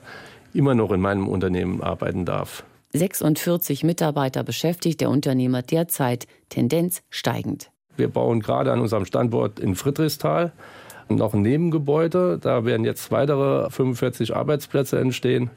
immer 0.54 0.74
noch 0.74 0.92
in 0.92 1.02
meinem 1.02 1.28
Unternehmen 1.28 1.84
arbeiten 1.84 2.24
darf. 2.24 2.64
46 2.94 3.84
Mitarbeiter 3.84 4.44
beschäftigt 4.44 5.02
der 5.02 5.10
Unternehmer 5.10 5.62
derzeit, 5.62 6.28
Tendenz 6.48 7.04
steigend. 7.10 7.72
Wir 7.98 8.08
bauen 8.08 8.40
gerade 8.40 8.72
an 8.72 8.80
unserem 8.80 9.06
Standort 9.06 9.60
in 9.60 9.76
Friedrichsthal 9.76 10.54
noch 11.10 11.34
ein 11.34 11.42
Nebengebäude. 11.42 12.40
Da 12.40 12.66
werden 12.66 12.86
jetzt 12.86 13.12
weitere 13.12 13.70
45 13.70 14.36
Arbeitsplätze 14.36 15.00
entstehen, 15.00 15.50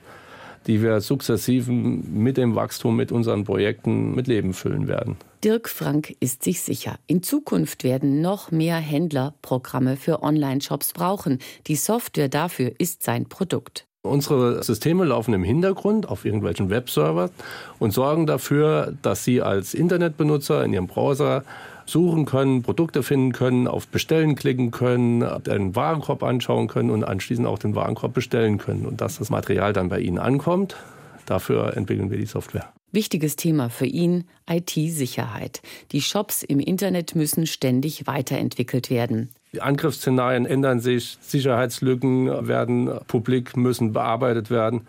die 0.67 0.83
wir 0.83 1.01
sukzessiv 1.01 1.69
mit 1.69 2.37
dem 2.37 2.55
Wachstum, 2.55 2.97
mit 2.97 3.13
unseren 3.13 3.45
Projekten 3.45 4.15
mit 4.15 4.27
Leben 4.27 4.53
füllen 4.55 4.89
werden. 4.89 5.17
Dirk 5.45 5.69
Frank 5.69 6.15
ist 6.21 6.45
sich 6.45 6.61
sicher. 6.61 6.99
In 7.07 7.23
Zukunft 7.23 7.83
werden 7.83 8.21
noch 8.21 8.51
mehr 8.51 8.77
Händler 8.77 9.35
Programme 9.43 9.97
für 9.97 10.23
Online-Shops 10.23 10.93
brauchen. 10.93 11.39
Die 11.67 11.77
Software 11.77 12.29
dafür 12.29 12.73
ist 12.79 13.03
sein 13.03 13.29
Produkt. 13.29 13.87
Unsere 14.05 14.65
Systeme 14.65 15.05
laufen 15.05 15.33
im 15.33 15.45
Hintergrund 15.45 16.09
auf 16.09 16.25
irgendwelchen 16.25 16.71
Webservern 16.71 17.31
und 17.79 17.93
sorgen 17.93 18.27
dafür, 18.27 18.95
dass 19.03 19.23
Sie 19.23 19.43
als 19.43 19.75
Internetbenutzer 19.75 20.65
in 20.65 20.73
Ihrem 20.73 20.89
Browser 20.89 21.45
suchen 21.87 22.25
können, 22.25 22.63
Produkte 22.63 23.03
finden 23.03 23.33
können, 23.33 23.67
auf 23.67 23.89
Bestellen 23.89 24.35
klicken 24.35 24.71
können, 24.71 25.25
den 25.43 25.75
Warenkorb 25.75 26.23
anschauen 26.23 26.69
können 26.69 26.91
und 26.91 27.05
anschließend 27.05 27.47
auch 27.47 27.59
den 27.59 27.75
Warenkorb 27.75 28.15
bestellen 28.15 28.59
können. 28.59 28.87
Und 28.87 29.01
dass 29.01 29.19
das 29.19 29.31
Material 29.31 29.73
dann 29.73 29.89
bei 29.89 30.01
Ihnen 30.01 30.19
ankommt, 30.19 30.77
dafür 31.27 31.77
entwickeln 31.77 32.11
wir 32.11 32.19
die 32.19 32.27
Software. 32.27 32.73
Wichtiges 32.95 33.37
Thema 33.37 33.71
für 33.71 33.87
ihn 33.87 34.25
IT-Sicherheit. 34.49 35.63
Die 35.93 36.03
Shops 36.03 36.43
im 36.43 36.61
Internet 36.61 37.15
müssen 37.15 37.47
ständig 37.47 38.07
weiterentwickelt 38.07 38.91
werden. 38.91 39.31
Die 39.55 39.63
Angriffsszenarien 39.63 40.45
ändern 40.45 40.81
sich, 40.81 41.17
Sicherheitslücken 41.23 42.49
werden 42.49 42.91
publik, 43.07 43.57
müssen 43.57 43.95
bearbeitet 43.95 44.51
werden. 44.51 44.87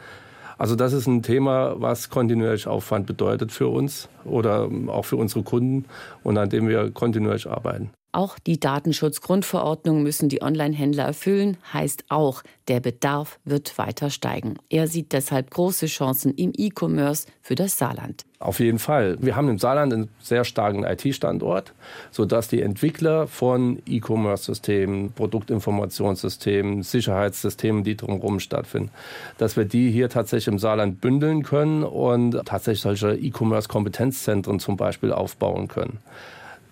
Also 0.58 0.76
das 0.76 0.94
ist 0.94 1.08
ein 1.08 1.24
Thema, 1.24 1.76
was 1.80 2.10
kontinuierlich 2.10 2.68
Aufwand 2.68 3.06
bedeutet 3.06 3.52
für 3.52 3.68
uns 3.68 4.10
oder 4.26 4.70
auch 4.88 5.06
für 5.06 5.18
unsere 5.18 5.44
Kunden 5.44 5.86
und 6.24 6.38
an 6.38 6.50
dem 6.50 6.68
wir 6.68 6.92
kontinuierlich 6.92 7.50
arbeiten. 7.50 7.92
Auch 8.15 8.38
die 8.38 8.60
Datenschutzgrundverordnung 8.60 10.03
müssen 10.03 10.29
die 10.29 10.43
Online-Händler 10.43 11.03
erfüllen, 11.03 11.58
heißt 11.74 12.05
auch, 12.10 12.43
der 12.67 12.79
Bedarf 12.79 13.39
wird 13.43 13.75
weiter 13.79 14.12
steigen. 14.12 14.53
Er 14.70 14.88
sieht 14.88 15.13
deshalb 15.13 15.50
große 15.50 15.88
Chancen 15.88 16.32
im 16.36 16.53
E-Commerce 16.55 17.25
für 17.41 17.55
das 17.55 17.75
Saarland. 17.75 18.24
Auf 18.38 18.60
jeden 18.60 18.77
Fall. 18.77 19.17
Wir 19.20 19.36
haben 19.36 19.50
im 19.50 19.58
Saarland 19.58 19.93
einen 19.93 20.10
sehr 20.22 20.43
starken 20.43 20.84
IT-Standort, 20.84 21.74
sodass 22.12 22.48
die 22.50 22.62
Entwickler 22.62 23.25
von 23.25 23.82
E-Commerce-Systemen, 23.88 25.13
Produktinformationssystemen, 25.13 26.84
Sicherheitssystemen, 26.84 27.84
die 27.84 27.98
drumherum 27.98 28.39
stattfinden, 28.39 28.91
dass 29.39 29.58
wir 29.58 29.65
die 29.65 29.89
hier 29.89 30.10
tatsächlich 30.10 30.50
im 30.50 30.60
Saarland 30.60 31.01
bündeln 31.01 31.41
können 31.41 31.84
und 31.84 32.39
tatsächlich 32.46 32.82
solche 32.82 33.15
E-Commerce-Kompetenzzentren 33.15 34.60
zum 34.60 34.77
Beispiel 34.77 35.12
aufbauen 35.12 35.67
können. 35.67 35.98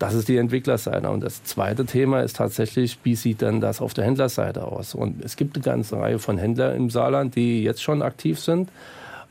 Das 0.01 0.15
ist 0.15 0.29
die 0.29 0.38
Entwicklerseite. 0.38 1.12
Und 1.12 1.22
das 1.22 1.43
zweite 1.43 1.86
Thema 1.86 2.22
ist 2.22 2.38
tatsächlich, 2.38 2.98
wie 3.03 3.13
sieht 3.15 3.41
denn 3.41 3.62
das 3.62 3.81
auf 3.81 3.93
der 3.93 4.03
Händlerseite 4.03 4.65
aus? 4.65 4.96
Und 4.96 5.24
es 5.24 5.36
gibt 5.36 5.55
eine 5.55 5.63
ganze 5.63 5.96
Reihe 5.96 6.17
von 6.17 6.39
Händlern 6.39 6.75
im 6.75 6.89
Saarland, 6.89 7.36
die 7.36 7.62
jetzt 7.62 7.84
schon 7.84 8.01
aktiv 8.01 8.39
sind 8.39 8.70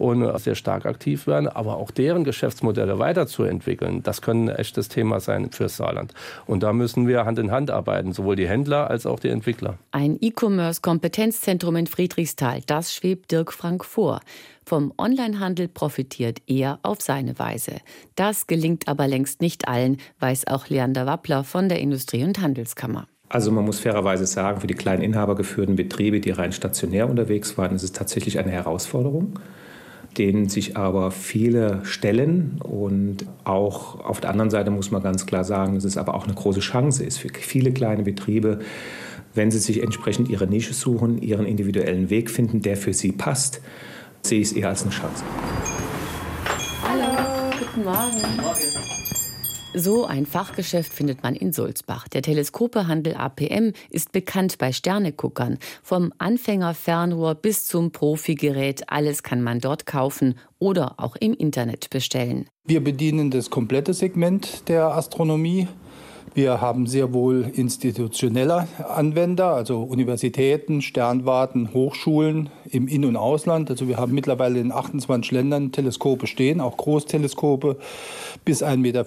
und 0.01 0.39
sehr 0.41 0.55
stark 0.55 0.87
aktiv 0.87 1.27
werden, 1.27 1.49
aber 1.49 1.77
auch 1.77 1.91
deren 1.91 2.25
Geschäftsmodelle 2.25 2.99
weiterzuentwickeln, 2.99 4.03
das 4.03 4.23
kann 4.23 4.45
ein 4.45 4.49
echtes 4.49 4.89
Thema 4.89 5.21
sein 5.21 5.51
fürs 5.51 5.77
Saarland. 5.77 6.15
Und 6.47 6.63
da 6.63 6.73
müssen 6.73 7.07
wir 7.07 7.25
Hand 7.27 7.39
in 7.39 7.51
Hand 7.51 7.71
arbeiten, 7.71 8.13
sowohl 8.13 8.37
die 8.37 8.49
Händler 8.49 8.91
als 8.91 9.07
auch 9.07 9.21
die 9.21 9.29
Entwickler. 9.29 9.79
Ein 9.93 10.17
E-Commerce-Kompetenzzentrum 10.21 11.77
in 11.77 11.87
Friedrichsthal, 11.87 12.63
das 12.67 12.95
schwebt 12.95 13.31
Dirk 13.31 13.53
Frank 13.53 13.85
vor. 13.85 14.21
Vom 14.65 14.93
Onlinehandel 14.97 15.69
profitiert 15.69 16.39
er 16.47 16.79
auf 16.83 17.01
seine 17.01 17.39
Weise. 17.39 17.79
Das 18.15 18.47
gelingt 18.47 18.89
aber 18.89 19.09
längst 19.09 19.41
nicht 19.41 19.69
allen, 19.69 19.99
weiß 20.21 20.47
auch 20.47 20.69
Leander 20.69 21.07
Wappler 21.07 21.45
von 21.45 21.69
der 21.69 21.81
Industrie- 21.81 22.25
und 22.25 22.41
Handelskammer. 22.41 23.07
Also 23.29 23.53
man 23.53 23.65
muss 23.65 23.79
fairerweise 23.79 24.27
sagen, 24.27 24.61
für 24.61 24.67
die 24.67 24.75
kleinen 24.75 25.03
inhabergeführten 25.03 25.77
Betriebe, 25.77 26.21
die 26.21 26.31
rein 26.31 26.53
stationär 26.53 27.09
unterwegs 27.09 27.57
waren, 27.57 27.77
ist 27.77 27.85
es 27.85 27.93
tatsächlich 27.93 28.39
eine 28.41 28.51
Herausforderung 28.51 29.39
denen 30.21 30.51
sich 30.51 30.77
aber 30.77 31.11
viele 31.11 31.81
stellen. 31.83 32.61
Und 32.63 33.25
auch 33.45 34.05
auf 34.05 34.21
der 34.21 34.29
anderen 34.29 34.51
Seite 34.51 34.71
muss 34.71 34.91
man 34.91 35.03
ganz 35.03 35.25
klar 35.25 35.45
sagen, 35.45 35.77
dass 35.77 35.85
es 35.85 35.97
aber 35.97 36.15
auch 36.15 36.25
eine 36.25 36.35
große 36.35 36.61
Chance 36.61 37.03
ist 37.03 37.17
für 37.17 37.31
viele 37.33 37.73
kleine 37.73 38.03
Betriebe, 38.03 38.59
wenn 39.35 39.51
sie 39.51 39.59
sich 39.59 39.83
entsprechend 39.83 40.29
ihre 40.29 40.47
Nische 40.47 40.75
suchen, 40.75 41.23
ihren 41.23 41.47
individuellen 41.47 42.11
Weg 42.11 42.31
finden, 42.31 42.61
der 42.61 42.77
für 42.77 42.93
sie 42.93 43.13
passt, 43.13 43.63
sehe 44.21 44.41
ich 44.41 44.49
es 44.49 44.53
eher 44.53 44.69
als 44.69 44.83
eine 44.83 44.91
Chance. 44.91 45.25
Hallo, 46.87 47.51
guten 47.59 47.85
Morgen. 47.85 48.37
Morgen. 48.43 49.10
So 49.75 50.05
ein 50.05 50.27
Fachgeschäft 50.27 50.93
findet 50.93 51.23
man 51.23 51.37
in 51.37 51.53
Sulzbach. 51.53 52.09
Der 52.09 52.23
Teleskopehandel 52.23 53.15
APM 53.15 53.73
ist 53.89 54.11
bekannt 54.11 54.59
bei 54.59 54.73
Sterneguckern. 54.73 55.59
Vom 55.85 56.13
Anfängerfernrohr 56.19 57.37
bis 57.37 57.67
zum 57.67 57.93
Profigerät, 57.93 58.83
alles 58.89 59.23
kann 59.23 59.43
man 59.43 59.61
dort 59.61 59.87
kaufen 59.87 60.35
oder 60.59 60.95
auch 60.99 61.15
im 61.15 61.35
Internet 61.35 61.89
bestellen. 61.89 62.49
Wir 62.65 62.83
bedienen 62.83 63.31
das 63.31 63.49
komplette 63.51 63.95
Segment 63.95 64.69
der 64.69 64.87
Astronomie. 64.89 65.69
Wir 66.33 66.61
haben 66.61 66.87
sehr 66.87 67.13
wohl 67.13 67.51
institutionelle 67.55 68.69
Anwender, 68.89 69.49
also 69.49 69.83
Universitäten, 69.83 70.81
Sternwarten, 70.81 71.75
Hochschulen 71.75 72.51
im 72.71 72.87
In- 72.87 73.05
und 73.05 73.17
Ausland. 73.17 73.69
Also 73.71 73.89
wir 73.89 73.97
haben 73.97 74.13
mittlerweile 74.13 74.61
in 74.61 74.71
28 74.71 75.33
Ländern 75.33 75.73
Teleskope 75.73 76.29
stehen, 76.29 76.61
auch 76.61 76.77
Großteleskope 76.77 77.79
bis 78.45 78.63
1,50 78.63 78.77
Meter 78.79 79.05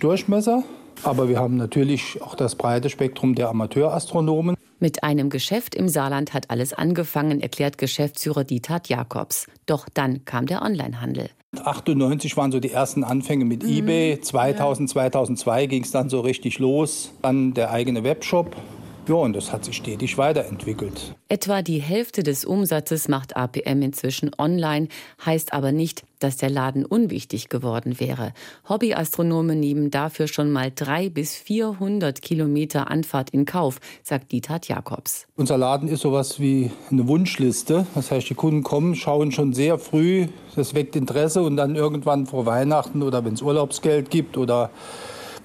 Durchmesser. 0.00 0.64
Aber 1.02 1.28
wir 1.28 1.38
haben 1.38 1.56
natürlich 1.56 2.20
auch 2.22 2.34
das 2.34 2.54
breite 2.54 2.90
Spektrum 2.90 3.34
der 3.34 3.48
Amateurastronomen. 3.48 4.56
Mit 4.78 5.02
einem 5.02 5.30
Geschäft 5.30 5.74
im 5.74 5.88
Saarland 5.88 6.34
hat 6.34 6.50
alles 6.50 6.74
angefangen, 6.74 7.40
erklärt 7.40 7.78
Geschäftsführer 7.78 8.44
Dieter 8.44 8.82
Jakobs. 8.86 9.46
Doch 9.64 9.88
dann 9.92 10.26
kam 10.26 10.44
der 10.46 10.62
Onlinehandel. 10.62 11.30
98 11.54 12.36
waren 12.36 12.52
so 12.52 12.60
die 12.60 12.70
ersten 12.70 13.04
Anfänge 13.04 13.44
mit 13.44 13.62
mhm. 13.62 13.70
eBay. 13.70 14.20
2000, 14.20 14.90
2002 14.90 15.66
ging 15.66 15.82
es 15.82 15.90
dann 15.90 16.08
so 16.08 16.20
richtig 16.20 16.58
los. 16.58 17.12
Dann 17.22 17.54
der 17.54 17.70
eigene 17.70 18.04
Webshop. 18.04 18.56
Ja, 19.08 19.14
und 19.14 19.34
das 19.34 19.52
hat 19.52 19.64
sich 19.64 19.76
stetig 19.76 20.18
weiterentwickelt. 20.18 21.14
Etwa 21.28 21.62
die 21.62 21.80
Hälfte 21.80 22.24
des 22.24 22.44
Umsatzes 22.44 23.06
macht 23.06 23.36
APM 23.36 23.82
inzwischen 23.82 24.32
online, 24.36 24.88
heißt 25.24 25.52
aber 25.52 25.70
nicht, 25.70 26.02
dass 26.18 26.38
der 26.38 26.50
Laden 26.50 26.84
unwichtig 26.84 27.48
geworden 27.48 28.00
wäre. 28.00 28.32
Hobbyastronomen 28.68 29.60
nehmen 29.60 29.90
dafür 29.92 30.26
schon 30.26 30.50
mal 30.50 30.72
drei 30.74 31.08
bis 31.08 31.36
400 31.36 32.20
Kilometer 32.20 32.90
Anfahrt 32.90 33.30
in 33.30 33.44
Kauf, 33.44 33.78
sagt 34.02 34.32
Dieter 34.32 34.58
Jakobs. 34.64 35.28
Unser 35.36 35.58
Laden 35.58 35.88
ist 35.88 36.00
sowas 36.00 36.40
wie 36.40 36.72
eine 36.90 37.06
Wunschliste. 37.06 37.86
Das 37.94 38.10
heißt, 38.10 38.28
die 38.28 38.34
Kunden 38.34 38.64
kommen, 38.64 38.96
schauen 38.96 39.30
schon 39.30 39.52
sehr 39.52 39.78
früh, 39.78 40.26
das 40.56 40.74
weckt 40.74 40.96
Interesse 40.96 41.42
und 41.42 41.56
dann 41.56 41.76
irgendwann 41.76 42.26
vor 42.26 42.46
Weihnachten 42.46 43.02
oder 43.02 43.24
wenn 43.24 43.34
es 43.34 43.42
Urlaubsgeld 43.42 44.10
gibt 44.10 44.36
oder 44.36 44.70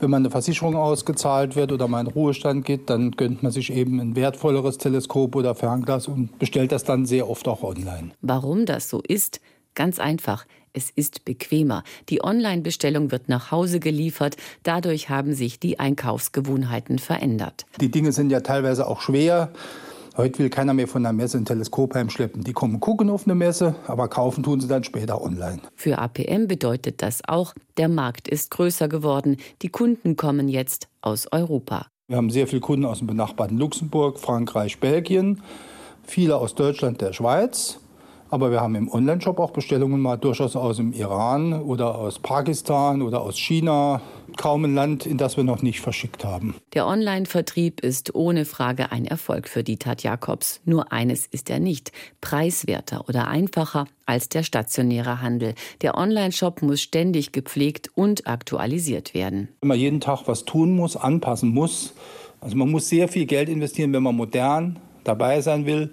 wenn 0.02 0.10
man 0.10 0.24
eine 0.24 0.32
Versicherung 0.32 0.76
ausgezahlt 0.76 1.56
wird 1.56 1.72
oder 1.72 1.88
mal 1.88 2.02
in 2.02 2.08
Ruhestand 2.08 2.66
geht, 2.66 2.90
dann 2.90 3.12
gönnt 3.12 3.44
man 3.44 3.52
sich 3.52 3.72
eben 3.72 4.00
ein 4.00 4.16
wertvolleres 4.16 4.78
Teleskop 4.78 5.36
oder 5.36 5.54
Fernglas 5.56 6.08
und 6.08 6.38
bestellt 6.40 6.72
das 6.72 6.84
dann 6.84 7.06
sehr 7.06 7.30
oft 7.30 7.48
auch 7.48 7.64
online. 7.64 8.12
Warum 8.22 8.66
das 8.66 8.90
so 8.90 9.02
ist? 9.08 9.42
Ganz 9.76 10.00
einfach. 10.00 10.46
Es 10.74 10.90
ist 10.90 11.26
bequemer. 11.26 11.84
Die 12.10 12.24
Online-Bestellung 12.24 13.12
wird 13.12 13.30
nach 13.30 13.52
Hause 13.52 13.80
geliefert. 13.80 14.38
Dadurch 14.64 15.10
haben 15.10 15.34
sich 15.34 15.60
die 15.60 15.80
Einkaufsgewohnheiten 15.80 16.98
verändert. 16.98 17.66
Die 17.80 17.92
Dinge 17.92 18.12
sind 18.12 18.32
ja 18.32 18.40
teilweise 18.40 18.88
auch 18.88 19.02
schwer. 19.02 19.52
Heute 20.18 20.40
will 20.40 20.50
keiner 20.50 20.74
mehr 20.74 20.88
von 20.88 21.04
der 21.04 21.14
Messe 21.14 21.38
ein 21.38 21.46
Teleskop 21.46 21.96
heimschleppen. 21.96 22.44
Die 22.44 22.54
kommen 22.54 22.80
gucken 22.80 23.10
auf 23.10 23.26
eine 23.26 23.36
Messe, 23.36 23.76
aber 23.88 24.08
kaufen 24.08 24.44
tun 24.44 24.60
sie 24.60 24.68
dann 24.68 24.84
später 24.84 25.22
online. 25.22 25.62
Für 25.74 26.00
APM 26.00 26.48
bedeutet 26.48 27.02
das 27.02 27.22
auch, 27.28 27.54
der 27.78 27.88
Markt 27.88 28.28
ist 28.28 28.52
größer 28.52 28.90
geworden. 28.90 29.38
Die 29.62 29.70
Kunden 29.70 30.18
kommen 30.18 30.50
jetzt 30.50 30.90
aus 31.02 31.28
Europa. 31.32 31.88
Wir 32.08 32.18
haben 32.18 32.30
sehr 32.30 32.48
viele 32.48 32.62
Kunden 32.62 32.86
aus 32.86 32.98
dem 32.98 33.08
benachbarten 33.08 33.58
Luxemburg, 33.58 34.20
Frankreich, 34.20 34.80
Belgien, 34.80 35.42
viele 36.04 36.36
aus 36.36 36.56
Deutschland, 36.56 37.00
der 37.00 37.14
Schweiz. 37.14 37.81
Aber 38.32 38.50
wir 38.50 38.62
haben 38.62 38.76
im 38.76 38.90
Onlineshop 38.90 39.40
auch 39.40 39.52
Bestellungen 39.52 40.00
mal 40.00 40.16
durchaus 40.16 40.56
aus 40.56 40.78
dem 40.78 40.94
Iran 40.94 41.52
oder 41.62 41.96
aus 41.96 42.18
Pakistan 42.18 43.02
oder 43.02 43.22
aus 43.22 43.38
China. 43.38 44.02
Kaum 44.38 44.64
ein 44.64 44.74
Land, 44.74 45.06
in 45.06 45.18
das 45.18 45.36
wir 45.36 45.44
noch 45.44 45.62
nicht 45.62 45.82
verschickt 45.82 46.24
haben. 46.24 46.56
Der 46.74 46.88
Online-Vertrieb 46.88 47.82
ist 47.82 48.16
ohne 48.16 48.46
Frage 48.46 48.94
ein 48.94 49.06
Erfolg 49.06 49.50
für 49.50 49.66
Dietat 49.66 50.04
Jakobs. 50.04 50.62
Nur 50.64 50.94
eines 50.94 51.26
ist 51.26 51.50
er 51.50 51.60
nicht. 51.60 51.92
Preiswerter 52.22 53.04
oder 53.10 53.28
einfacher 53.28 53.86
als 54.06 54.30
der 54.30 54.44
stationäre 54.44 55.22
Handel. 55.22 55.54
Der 55.82 55.98
Online-Shop 55.98 56.62
muss 56.62 56.80
ständig 56.80 57.34
gepflegt 57.34 57.92
und 57.96 58.28
aktualisiert 58.28 59.14
werden. 59.14 59.50
Wenn 59.60 59.68
man 59.68 59.78
jeden 59.78 60.00
Tag 60.00 60.22
was 60.28 60.46
tun 60.46 60.74
muss, 60.74 60.96
anpassen 60.96 61.50
muss. 61.54 61.94
Also 62.40 62.56
man 62.56 62.72
muss 62.72 62.88
sehr 62.88 63.10
viel 63.10 63.26
Geld 63.26 63.50
investieren, 63.50 63.92
wenn 63.92 64.04
man 64.04 64.16
modern 64.16 64.80
dabei 65.04 65.42
sein 65.42 65.66
will. 65.66 65.92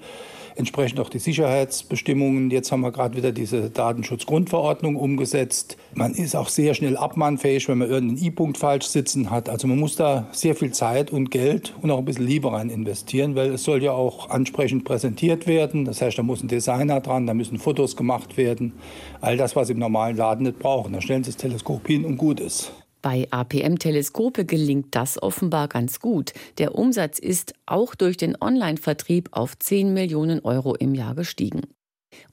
Entsprechend 0.58 0.98
auch 1.00 1.08
die 1.08 1.20
Sicherheitsbestimmungen. 1.20 2.50
Jetzt 2.50 2.72
haben 2.72 2.80
wir 2.80 2.90
gerade 2.90 3.16
wieder 3.16 3.32
diese 3.32 3.70
Datenschutzgrundverordnung 3.70 4.96
umgesetzt. 4.96 5.76
Man 5.94 6.14
ist 6.14 6.34
auch 6.34 6.48
sehr 6.48 6.74
schnell 6.74 6.96
abmahnfähig, 6.96 7.68
wenn 7.68 7.78
man 7.78 7.88
irgendeinen 7.88 8.24
I-Punkt 8.24 8.58
falsch 8.58 8.86
sitzen 8.86 9.30
hat. 9.30 9.48
Also 9.48 9.68
man 9.68 9.78
muss 9.78 9.96
da 9.96 10.26
sehr 10.32 10.54
viel 10.54 10.72
Zeit 10.72 11.12
und 11.12 11.30
Geld 11.30 11.74
und 11.80 11.90
auch 11.90 11.98
ein 11.98 12.04
bisschen 12.04 12.26
Liebe 12.26 12.52
rein 12.52 12.70
investieren, 12.70 13.36
weil 13.36 13.54
es 13.54 13.62
soll 13.62 13.82
ja 13.82 13.92
auch 13.92 14.30
ansprechend 14.30 14.84
präsentiert 14.84 15.46
werden. 15.46 15.84
Das 15.84 16.02
heißt, 16.02 16.18
da 16.18 16.22
muss 16.22 16.42
ein 16.42 16.48
Designer 16.48 17.00
dran, 17.00 17.26
da 17.26 17.34
müssen 17.34 17.58
Fotos 17.58 17.96
gemacht 17.96 18.36
werden. 18.36 18.72
All 19.20 19.36
das, 19.36 19.54
was 19.54 19.70
im 19.70 19.78
normalen 19.78 20.16
Laden 20.16 20.44
nicht 20.44 20.58
brauchen. 20.58 20.92
Da 20.92 21.00
stellen 21.00 21.22
Sie 21.22 21.30
das 21.30 21.36
Teleskop 21.36 21.86
hin 21.86 22.04
und 22.04 22.16
gut 22.16 22.40
ist. 22.40 22.72
Bei 23.02 23.28
APM-Teleskope 23.30 24.44
gelingt 24.44 24.88
das 24.94 25.22
offenbar 25.22 25.68
ganz 25.68 26.00
gut. 26.00 26.32
Der 26.58 26.74
Umsatz 26.74 27.18
ist 27.18 27.54
auch 27.66 27.94
durch 27.94 28.16
den 28.16 28.36
Online-Vertrieb 28.40 29.28
auf 29.32 29.58
10 29.58 29.94
Millionen 29.94 30.40
Euro 30.40 30.74
im 30.74 30.94
Jahr 30.94 31.14
gestiegen. 31.14 31.62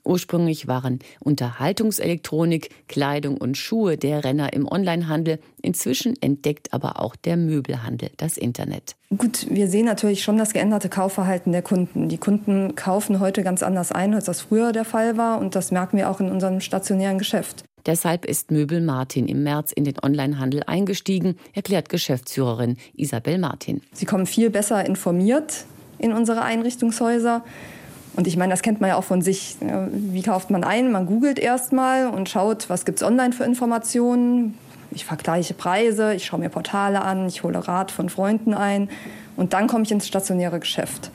Ursprünglich 0.04 0.68
waren 0.68 1.00
Unterhaltungselektronik, 1.20 2.70
Kleidung 2.88 3.38
und 3.38 3.58
Schuhe 3.58 3.98
der 3.98 4.24
Renner 4.24 4.54
im 4.54 4.72
Onlinehandel. 4.72 5.40
Inzwischen 5.62 6.16
entdeckt 6.22 6.74
aber 6.74 7.00
auch 7.02 7.16
der 7.16 7.38
Möbelhandel 7.38 8.10
das 8.18 8.38
Internet. 8.38 8.96
Gut, 9.16 9.48
wir 9.50 9.68
sehen 9.68 9.86
natürlich 9.86 10.24
schon 10.24 10.38
das 10.38 10.54
geänderte 10.54 10.90
Kaufverhalten 10.90 11.52
der 11.52 11.62
Kunden. 11.62 12.10
Die 12.10 12.18
Kunden 12.18 12.76
kaufen 12.76 13.20
heute 13.20 13.44
ganz 13.44 13.64
anders 13.64 13.92
ein, 13.92 14.14
als 14.14 14.26
das 14.26 14.42
früher 14.42 14.72
der 14.72 14.86
Fall 14.86 15.18
war. 15.18 15.40
Und 15.40 15.56
das 15.56 15.72
merken 15.72 15.98
wir 15.98 16.10
auch 16.10 16.20
in 16.20 16.32
unserem 16.32 16.62
stationären 16.62 17.18
Geschäft. 17.18 17.64
Deshalb 17.86 18.26
ist 18.26 18.50
Möbel 18.52 18.82
Martin 18.82 19.28
im 19.28 19.44
März 19.44 19.72
in 19.72 19.84
den 19.84 19.96
Onlinehandel 20.02 20.64
eingestiegen, 20.66 21.38
erklärt 21.54 21.90
Geschäftsführerin 21.90 22.78
Isabel 22.96 23.38
Martin. 23.38 23.82
Sie 23.94 24.06
kommen 24.06 24.26
viel 24.26 24.50
besser 24.50 24.86
informiert 24.86 25.66
in 26.00 26.12
unsere 26.12 26.42
Einrichtungshäuser. 26.42 27.44
Und 28.16 28.28
ich 28.28 28.38
meine, 28.38 28.52
das 28.52 28.62
kennt 28.62 28.82
man 28.82 28.90
ja 28.90 28.96
auch 28.96 29.04
von 29.04 29.22
sich. 29.22 29.58
Wie 29.92 30.22
kauft 30.22 30.50
man 30.50 30.64
ein? 30.64 30.92
Man 30.92 31.06
googelt 31.06 31.38
erstmal 31.38 32.08
und 32.08 32.30
schaut, 32.30 32.70
was 32.70 32.86
gibt 32.86 33.02
es 33.02 33.08
online 33.08 33.34
für 33.34 33.44
Informationen. 33.44 34.58
Ich 34.92 35.06
vergleiche 35.06 35.54
Preise, 35.54 36.14
ich 36.14 36.26
schaue 36.26 36.40
mir 36.40 36.50
Portale 36.50 37.02
an, 37.02 37.28
ich 37.28 37.44
hole 37.44 37.68
Rat 37.68 37.92
von 37.92 38.10
Freunden 38.10 38.54
ein 38.54 38.90
und 39.36 39.54
dann 39.54 39.68
komme 39.68 39.84
ich 39.84 39.92
ins 39.92 40.08
stationäre 40.08 40.60
Geschäft. 40.60 41.12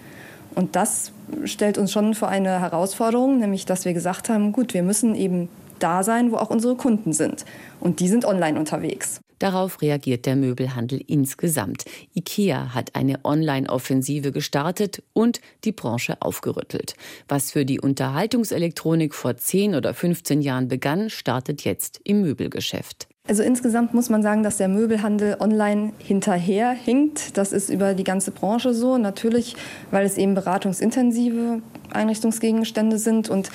Und 0.55 0.77
das 0.77 1.13
stellt 1.45 1.79
uns 1.79 1.91
schon 1.91 2.15
vor 2.15 2.29
eine 2.29 2.61
Herausforderung, 2.61 3.39
nämlich 3.39 3.65
dass 3.65 3.85
wir 3.85 3.95
gesagt 3.95 4.29
haben, 4.29 4.53
gut, 4.53 4.75
wir 4.75 4.83
müssen 4.83 5.15
eben 5.15 5.49
da 5.83 6.03
sein, 6.03 6.33
wo 6.33 6.37
auch 6.37 6.51
unsere 6.51 6.77
Kunden 6.77 7.13
sind. 7.13 7.45
Und 7.81 8.01
die 8.01 8.09
sind 8.09 8.25
online 8.25 8.59
unterwegs. 8.59 9.21
Darauf 9.41 9.81
reagiert 9.81 10.27
der 10.27 10.37
Möbelhandel 10.37 11.03
insgesamt. 11.07 11.87
IKEA 12.15 12.75
hat 12.75 12.95
eine 12.95 13.25
Online-Offensive 13.25 14.33
gestartet 14.33 15.03
und 15.15 15.41
die 15.65 15.73
Branche 15.73 16.21
aufgerüttelt. 16.21 16.95
Was 17.27 17.51
für 17.51 17.65
die 17.65 17.81
Unterhaltungselektronik 17.81 19.15
vor 19.15 19.39
10 19.39 19.75
oder 19.75 19.95
15 19.95 20.43
Jahren 20.43 20.69
begann, 20.69 21.09
startet 21.09 21.65
jetzt 21.65 22.01
im 22.05 22.21
Möbelgeschäft. 22.21 23.09
Also 23.29 23.43
insgesamt 23.43 23.95
muss 23.95 24.11
man 24.11 24.23
sagen, 24.23 24.43
dass 24.43 24.59
der 24.59 24.69
Möbelhandel 24.69 25.37
online 25.41 25.93
hinterher 25.99 26.73
hinkt. 26.73 27.39
Das 27.39 27.53
ist 27.53 27.71
über 27.71 27.95
die 27.95 28.05
ganze 28.05 28.33
Branche 28.33 28.75
so. 28.75 28.99
Natürlich, 28.99 29.57
weil 29.91 30.05
es 30.05 30.19
eben 30.19 30.35
beratungsintensive 30.35 31.63
Einrichtungsgegenstände 31.93 32.99
sind 32.99 33.31
und 33.31 33.51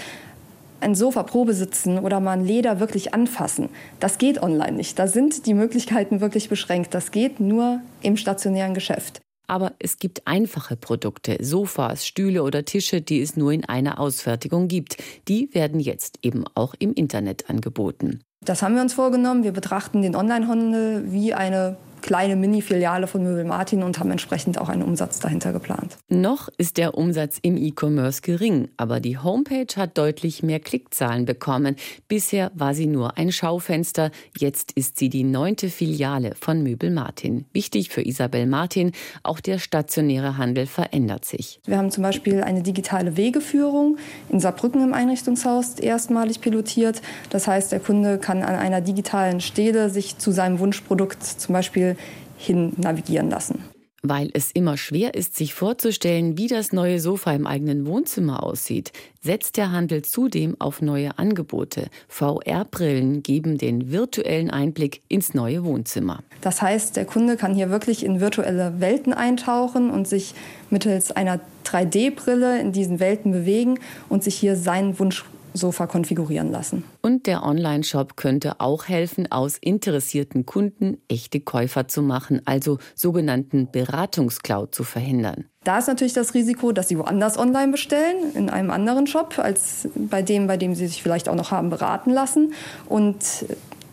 ein 0.85 0.95
Sofa 0.95 1.23
Probe 1.23 1.53
sitzen 1.53 1.97
oder 1.97 2.19
mal 2.19 2.33
ein 2.33 2.45
Leder 2.45 2.79
wirklich 2.79 3.13
anfassen, 3.13 3.69
das 3.99 4.17
geht 4.19 4.41
online 4.41 4.73
nicht. 4.73 4.97
Da 4.99 5.07
sind 5.07 5.47
die 5.47 5.55
Möglichkeiten 5.55 6.21
wirklich 6.21 6.47
beschränkt. 6.47 6.93
Das 6.93 7.11
geht 7.11 7.39
nur 7.39 7.81
im 8.01 8.15
stationären 8.15 8.75
Geschäft. 8.75 9.19
Aber 9.47 9.73
es 9.79 9.97
gibt 9.99 10.25
einfache 10.25 10.75
Produkte, 10.75 11.37
Sofas, 11.41 12.05
Stühle 12.05 12.43
oder 12.43 12.65
Tische, 12.65 13.01
die 13.01 13.21
es 13.21 13.35
nur 13.35 13.51
in 13.51 13.65
einer 13.65 13.99
Ausfertigung 13.99 14.67
gibt. 14.67 14.97
Die 15.27 15.53
werden 15.53 15.79
jetzt 15.79 16.19
eben 16.21 16.45
auch 16.55 16.73
im 16.79 16.93
Internet 16.93 17.49
angeboten. 17.49 18.21
Das 18.43 18.61
haben 18.61 18.75
wir 18.75 18.81
uns 18.81 18.93
vorgenommen. 18.93 19.43
Wir 19.43 19.51
betrachten 19.51 20.01
den 20.01 20.15
Onlinehandel 20.15 21.11
wie 21.11 21.33
eine 21.33 21.77
kleine 22.05 22.35
Mini-Filiale 22.35 23.07
von 23.07 23.23
Möbel 23.23 23.45
Martin 23.45 23.81
und 23.81 23.97
haben 23.97 24.11
entsprechend 24.11 24.59
auch 24.59 24.69
einen 24.69 24.83
Umsatz 24.83 25.19
dahinter 25.19 25.51
geplant. 25.51 25.97
Noch 26.07 26.49
ist 26.59 26.77
der 26.77 26.95
Umsatz 26.95 27.39
im 27.41 27.57
E-Commerce 27.57 28.21
gering, 28.21 28.69
aber 28.77 28.99
die 28.99 29.17
Homepage 29.17 29.65
hat 29.75 29.97
deutlich 29.97 30.43
mehr 30.43 30.59
Klickzahlen 30.59 31.25
bekommen. 31.25 31.75
Bisher 32.07 32.51
war 32.53 32.75
sie 32.75 32.85
nur 32.85 33.17
ein 33.17 33.31
Schaufenster, 33.31 34.11
jetzt 34.37 34.71
ist 34.73 34.99
sie 34.99 35.09
die 35.09 35.23
neunte 35.23 35.69
Filiale 35.69 36.35
von 36.39 36.61
Möbel 36.61 36.91
Martin. 36.91 37.45
Wichtig 37.53 37.89
für 37.89 38.05
Isabel 38.05 38.45
Martin, 38.45 38.91
auch 39.23 39.39
der 39.39 39.57
stationäre 39.57 40.37
Handel 40.37 40.67
verändert 40.67 41.25
sich. 41.25 41.59
Wir 41.65 41.79
haben 41.79 41.89
zum 41.89 42.03
Beispiel 42.03 42.43
eine 42.43 42.61
digitale 42.61 43.17
Wegeführung 43.17 43.97
in 44.29 44.39
Saarbrücken 44.39 44.83
im 44.83 44.93
Einrichtungshaus 44.93 45.79
erstmalig 45.79 46.39
pilotiert. 46.39 47.01
Das 47.31 47.47
heißt, 47.47 47.71
der 47.71 47.79
Kunde 47.79 48.19
kann 48.19 48.43
an 48.43 48.53
einer 48.53 48.81
digitalen 48.81 49.41
Stele 49.41 49.89
sich 49.89 50.19
zu 50.19 50.29
seinem 50.29 50.59
Wunschprodukt 50.59 51.23
zum 51.23 51.53
Beispiel 51.53 51.94
hin 52.37 52.73
navigieren 52.77 53.29
lassen. 53.29 53.63
Weil 54.07 54.29
es 54.33 54.51
immer 54.51 54.77
schwer 54.77 55.15
ist, 55.15 55.35
sich 55.35 55.55
vorzustellen, 55.55 56.37
wie 56.37 56.47
das 56.47 56.71
neue 56.71 56.99
Sofa 56.99 57.31
im 57.31 57.47
eigenen 57.47 57.87
Wohnzimmer 57.87 58.43
aussieht, 58.43 58.91
setzt 59.21 59.57
der 59.57 59.71
Handel 59.71 60.03
zudem 60.03 60.55
auf 60.59 60.83
neue 60.83 61.17
Angebote. 61.17 61.87
VR-Brillen 62.07 63.23
geben 63.23 63.57
den 63.57 63.91
virtuellen 63.91 64.51
Einblick 64.51 65.01
ins 65.07 65.33
neue 65.33 65.65
Wohnzimmer. 65.65 66.19
Das 66.41 66.61
heißt, 66.61 66.95
der 66.95 67.05
Kunde 67.05 67.35
kann 67.35 67.55
hier 67.55 67.71
wirklich 67.71 68.05
in 68.05 68.19
virtuelle 68.19 68.79
Welten 68.79 69.11
eintauchen 69.11 69.89
und 69.89 70.07
sich 70.07 70.35
mittels 70.69 71.11
einer 71.11 71.39
3D-Brille 71.65 72.59
in 72.59 72.71
diesen 72.73 72.99
Welten 72.99 73.31
bewegen 73.31 73.79
und 74.07 74.23
sich 74.23 74.35
hier 74.35 74.55
seinen 74.55 74.99
Wunsch 74.99 75.25
Sofa 75.55 75.87
konfigurieren 75.87 76.51
lassen. 76.51 76.83
Und 77.01 77.27
der 77.27 77.43
Online-Shop 77.43 78.17
könnte 78.17 78.59
auch 78.59 78.87
helfen, 78.87 79.31
aus 79.31 79.57
interessierten 79.57 80.45
Kunden 80.45 80.97
echte 81.07 81.39
Käufer 81.39 81.87
zu 81.87 82.01
machen, 82.01 82.41
also 82.45 82.77
sogenannten 82.93 83.69
Beratungscloud 83.71 84.75
zu 84.75 84.83
verhindern. 84.83 85.45
Da 85.63 85.79
ist 85.79 85.87
natürlich 85.87 86.13
das 86.13 86.35
Risiko, 86.35 86.71
dass 86.71 86.89
sie 86.89 86.99
woanders 86.99 87.39
online 87.39 87.71
bestellen, 87.71 88.35
in 88.35 88.49
einem 88.49 88.69
anderen 88.69 89.07
Shop, 89.07 89.39
als 89.39 89.87
bei 89.95 90.21
dem, 90.21 90.45
bei 90.45 90.57
dem 90.57 90.75
sie 90.75 90.87
sich 90.87 91.01
vielleicht 91.01 91.27
auch 91.27 91.35
noch 91.35 91.51
haben 91.51 91.69
beraten 91.69 92.11
lassen. 92.11 92.53
Und 92.87 93.45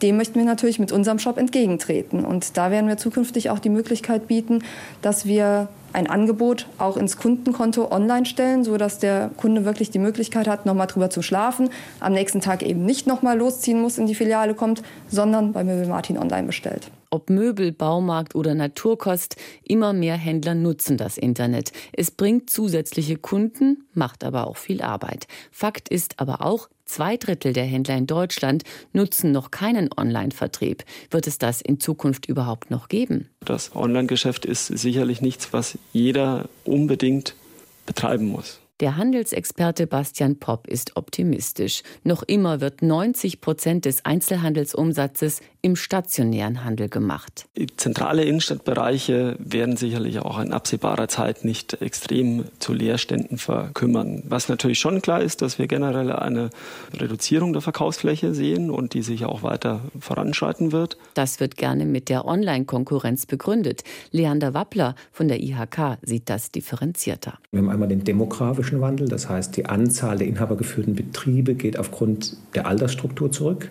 dem 0.03 0.17
möchten 0.17 0.39
wir 0.39 0.45
natürlich 0.45 0.79
mit 0.79 0.93
unserem 0.93 1.19
Shop 1.19 1.39
entgegentreten. 1.39 2.25
Und 2.25 2.57
da 2.57 2.71
werden 2.71 2.89
wir 2.89 2.99
zukünftig 2.99 3.51
auch 3.51 3.59
die 3.59 3.71
Möglichkeit 3.71 4.27
bieten, 4.27 4.65
dass 5.01 5.25
wir 5.27 5.69
ein 5.93 6.07
Angebot 6.07 6.67
auch 6.79 6.97
ins 6.97 7.17
Kundenkonto 7.17 7.91
online 7.91 8.27
stellen, 8.27 8.65
sodass 8.65 8.99
der 8.99 9.31
Kunde 9.37 9.65
wirklich 9.65 9.91
die 9.91 9.99
Möglichkeit 9.99 10.49
hat, 10.49 10.67
nochmal 10.67 10.87
drüber 10.87 11.11
zu 11.11 11.23
schlafen, 11.23 11.71
am 12.01 12.13
nächsten 12.13 12.41
Tag 12.41 12.63
eben 12.63 12.85
nicht 12.85 13.07
nochmal 13.07 13.39
losziehen 13.39 13.81
muss, 13.81 13.99
in 13.99 14.07
die 14.07 14.15
Filiale 14.15 14.55
kommt, 14.55 14.83
sondern 15.09 15.53
bei 15.53 15.65
Möbel 15.65 15.87
Martin 15.87 16.19
online 16.19 16.47
bestellt. 16.47 16.91
Ob 17.11 17.29
Möbel, 17.29 17.73
Baumarkt 17.73 18.35
oder 18.35 18.55
Naturkost, 18.55 19.37
immer 19.65 19.93
mehr 19.93 20.17
Händler 20.17 20.55
nutzen 20.55 20.97
das 20.97 21.19
Internet. 21.19 21.73
Es 21.93 22.11
bringt 22.11 22.49
zusätzliche 22.49 23.17
Kunden, 23.17 23.85
macht 23.93 24.25
aber 24.25 24.47
auch 24.47 24.57
viel 24.57 24.81
Arbeit. 24.81 25.27
Fakt 25.51 25.91
ist 25.91 26.21
aber 26.21 26.41
auch, 26.41 26.71
Zwei 26.93 27.17
Drittel 27.17 27.55
der 27.55 27.65
Händler 27.65 27.97
in 27.97 28.07
Deutschland 28.07 28.65
nutzen 28.93 29.33
noch 29.33 29.51
keinen 29.51 29.89
Online-Vertrieb. 29.97 30.85
Wird 31.11 31.27
es 31.27 31.39
das 31.39 31.63
in 31.63 31.81
Zukunft 31.81 32.27
überhaupt 32.27 32.71
noch 32.71 32.89
geben? 32.89 33.31
Das 33.41 33.75
Online-Geschäft 33.75 34.45
ist 34.45 34.67
sicherlich 34.67 35.23
nichts, 35.23 35.55
was 35.55 35.79
jeder 35.95 36.51
unbedingt 36.65 37.35
betreiben 37.87 38.27
muss. 38.27 38.61
Der 38.83 38.97
Handelsexperte 38.97 39.87
Bastian 39.87 40.41
Popp 40.41 40.67
ist 40.67 40.97
optimistisch. 40.97 41.85
Noch 42.03 42.25
immer 42.25 42.61
wird 42.61 42.83
90 42.83 43.41
Prozent 43.41 43.85
des 43.85 44.05
Einzelhandelsumsatzes 44.05 45.41
im 45.61 45.77
stationären 45.77 46.65
Handel 46.65 46.89
gemacht. 46.89 47.47
Zentrale 47.77 48.25
Innenstadtbereiche 48.25 49.37
werden 49.39 49.77
sicherlich 49.77 50.19
auch 50.19 50.41
in 50.41 50.53
absehbarer 50.53 51.07
Zeit 51.07 51.45
nicht 51.45 51.81
extrem 51.81 52.47
zu 52.59 52.73
Leerständen 52.73 53.39
verkümmern. 53.39 54.25
Was 54.27 54.49
natürlich 54.49 54.81
schon 54.81 55.01
klar 55.01 55.21
ist, 55.21 55.41
dass 55.41 55.61
wir 55.61 55.69
generell 55.69 56.11
eine 56.11 56.51
Reduzierung 56.93 57.53
der 57.53 57.63
Verkaufsfläche 57.63 58.35
sehen 58.35 58.71
und 58.71 58.95
die 58.95 59.03
sich 59.03 59.25
auch 59.25 59.45
weiter 59.45 59.83
voranschreiten 60.01 60.73
wird. 60.73 60.97
Das 61.15 61.39
wird 61.39 61.57
gerne 61.57 61.87
mit 61.87 62.09
der 62.09 62.25
Online-Konkurrenz 62.25 63.27
begründet. 63.27 63.85
Leander 64.11 64.55
Wappler 64.55 64.97
von 65.13 65.29
der 65.29 65.41
IHK 65.41 65.99
sieht 66.03 66.29
das 66.29 66.51
differenzierter. 66.51 67.39
Wir 67.53 67.61
haben 67.61 67.71
einmal 67.71 67.87
den 67.87 68.03
demografischen 68.73 68.81
Wandel, 68.81 69.09
das 69.09 69.29
heißt 69.29 69.57
die 69.57 69.67
Anzahl 69.67 70.19
der 70.19 70.27
inhabergeführten 70.27 70.95
Betriebe 70.95 71.55
geht 71.55 71.79
aufgrund 71.79 72.37
der 72.55 72.67
Altersstruktur 72.67 73.31
zurück. 73.31 73.71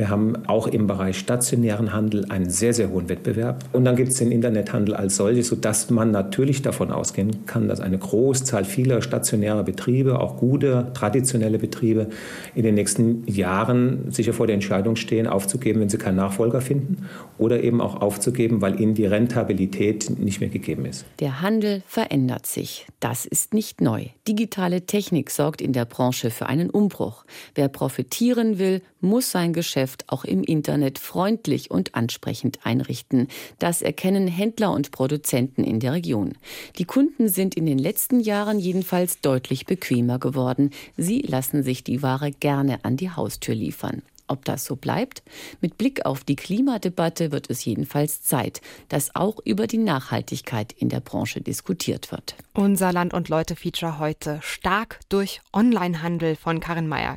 Wir 0.00 0.08
haben 0.08 0.46
auch 0.46 0.66
im 0.66 0.86
Bereich 0.86 1.18
stationären 1.18 1.92
Handel 1.92 2.24
einen 2.30 2.48
sehr, 2.48 2.72
sehr 2.72 2.88
hohen 2.88 3.10
Wettbewerb. 3.10 3.66
Und 3.74 3.84
dann 3.84 3.96
gibt 3.96 4.12
es 4.12 4.16
den 4.16 4.32
Internethandel 4.32 4.94
als 4.94 5.16
solches, 5.16 5.48
sodass 5.48 5.90
man 5.90 6.10
natürlich 6.10 6.62
davon 6.62 6.90
ausgehen 6.90 7.44
kann, 7.44 7.68
dass 7.68 7.80
eine 7.80 7.98
Großzahl 7.98 8.64
vieler 8.64 9.02
stationärer 9.02 9.62
Betriebe, 9.62 10.18
auch 10.18 10.38
gute 10.38 10.90
traditionelle 10.94 11.58
Betriebe, 11.58 12.06
in 12.54 12.62
den 12.62 12.76
nächsten 12.76 13.26
Jahren 13.26 14.10
sicher 14.10 14.32
vor 14.32 14.46
der 14.46 14.54
Entscheidung 14.54 14.96
stehen, 14.96 15.26
aufzugeben, 15.26 15.82
wenn 15.82 15.90
sie 15.90 15.98
keinen 15.98 16.16
Nachfolger 16.16 16.62
finden 16.62 17.06
oder 17.36 17.62
eben 17.62 17.82
auch 17.82 18.00
aufzugeben, 18.00 18.62
weil 18.62 18.80
ihnen 18.80 18.94
die 18.94 19.04
Rentabilität 19.04 20.18
nicht 20.18 20.40
mehr 20.40 20.48
gegeben 20.48 20.86
ist. 20.86 21.04
Der 21.18 21.42
Handel 21.42 21.82
verändert 21.86 22.46
sich. 22.46 22.86
Das 23.00 23.26
ist 23.26 23.52
nicht 23.52 23.82
neu. 23.82 24.06
Digitale 24.26 24.86
Technik 24.86 25.28
sorgt 25.28 25.60
in 25.60 25.74
der 25.74 25.84
Branche 25.84 26.30
für 26.30 26.46
einen 26.46 26.70
Umbruch. 26.70 27.26
Wer 27.54 27.68
profitieren 27.68 28.58
will, 28.58 28.80
muss 29.00 29.30
sein 29.30 29.52
Geschäft 29.52 30.04
auch 30.08 30.24
im 30.24 30.42
Internet 30.42 30.98
freundlich 30.98 31.70
und 31.70 31.94
ansprechend 31.94 32.60
einrichten. 32.64 33.28
Das 33.58 33.82
erkennen 33.82 34.28
Händler 34.28 34.72
und 34.72 34.90
Produzenten 34.90 35.64
in 35.64 35.80
der 35.80 35.92
Region. 35.92 36.34
Die 36.78 36.84
Kunden 36.84 37.28
sind 37.28 37.54
in 37.54 37.66
den 37.66 37.78
letzten 37.78 38.20
Jahren 38.20 38.58
jedenfalls 38.58 39.20
deutlich 39.20 39.66
bequemer 39.66 40.18
geworden. 40.18 40.70
Sie 40.96 41.20
lassen 41.20 41.62
sich 41.62 41.84
die 41.84 42.02
Ware 42.02 42.30
gerne 42.30 42.84
an 42.84 42.96
die 42.96 43.10
Haustür 43.10 43.54
liefern. 43.54 44.02
Ob 44.30 44.44
das 44.44 44.64
so 44.64 44.76
bleibt? 44.76 45.24
Mit 45.60 45.76
Blick 45.76 46.06
auf 46.06 46.22
die 46.22 46.36
Klimadebatte 46.36 47.32
wird 47.32 47.50
es 47.50 47.64
jedenfalls 47.64 48.22
Zeit, 48.22 48.60
dass 48.88 49.16
auch 49.16 49.40
über 49.44 49.66
die 49.66 49.78
Nachhaltigkeit 49.78 50.72
in 50.72 50.88
der 50.88 51.00
Branche 51.00 51.40
diskutiert 51.40 52.12
wird. 52.12 52.36
Unser 52.54 52.92
Land 52.92 53.12
und 53.12 53.28
Leute 53.28 53.56
Feature 53.56 53.98
heute 53.98 54.38
stark 54.40 55.00
durch 55.08 55.40
Onlinehandel 55.52 56.36
von 56.36 56.60
Karin 56.60 56.86
Meyer. 56.86 57.16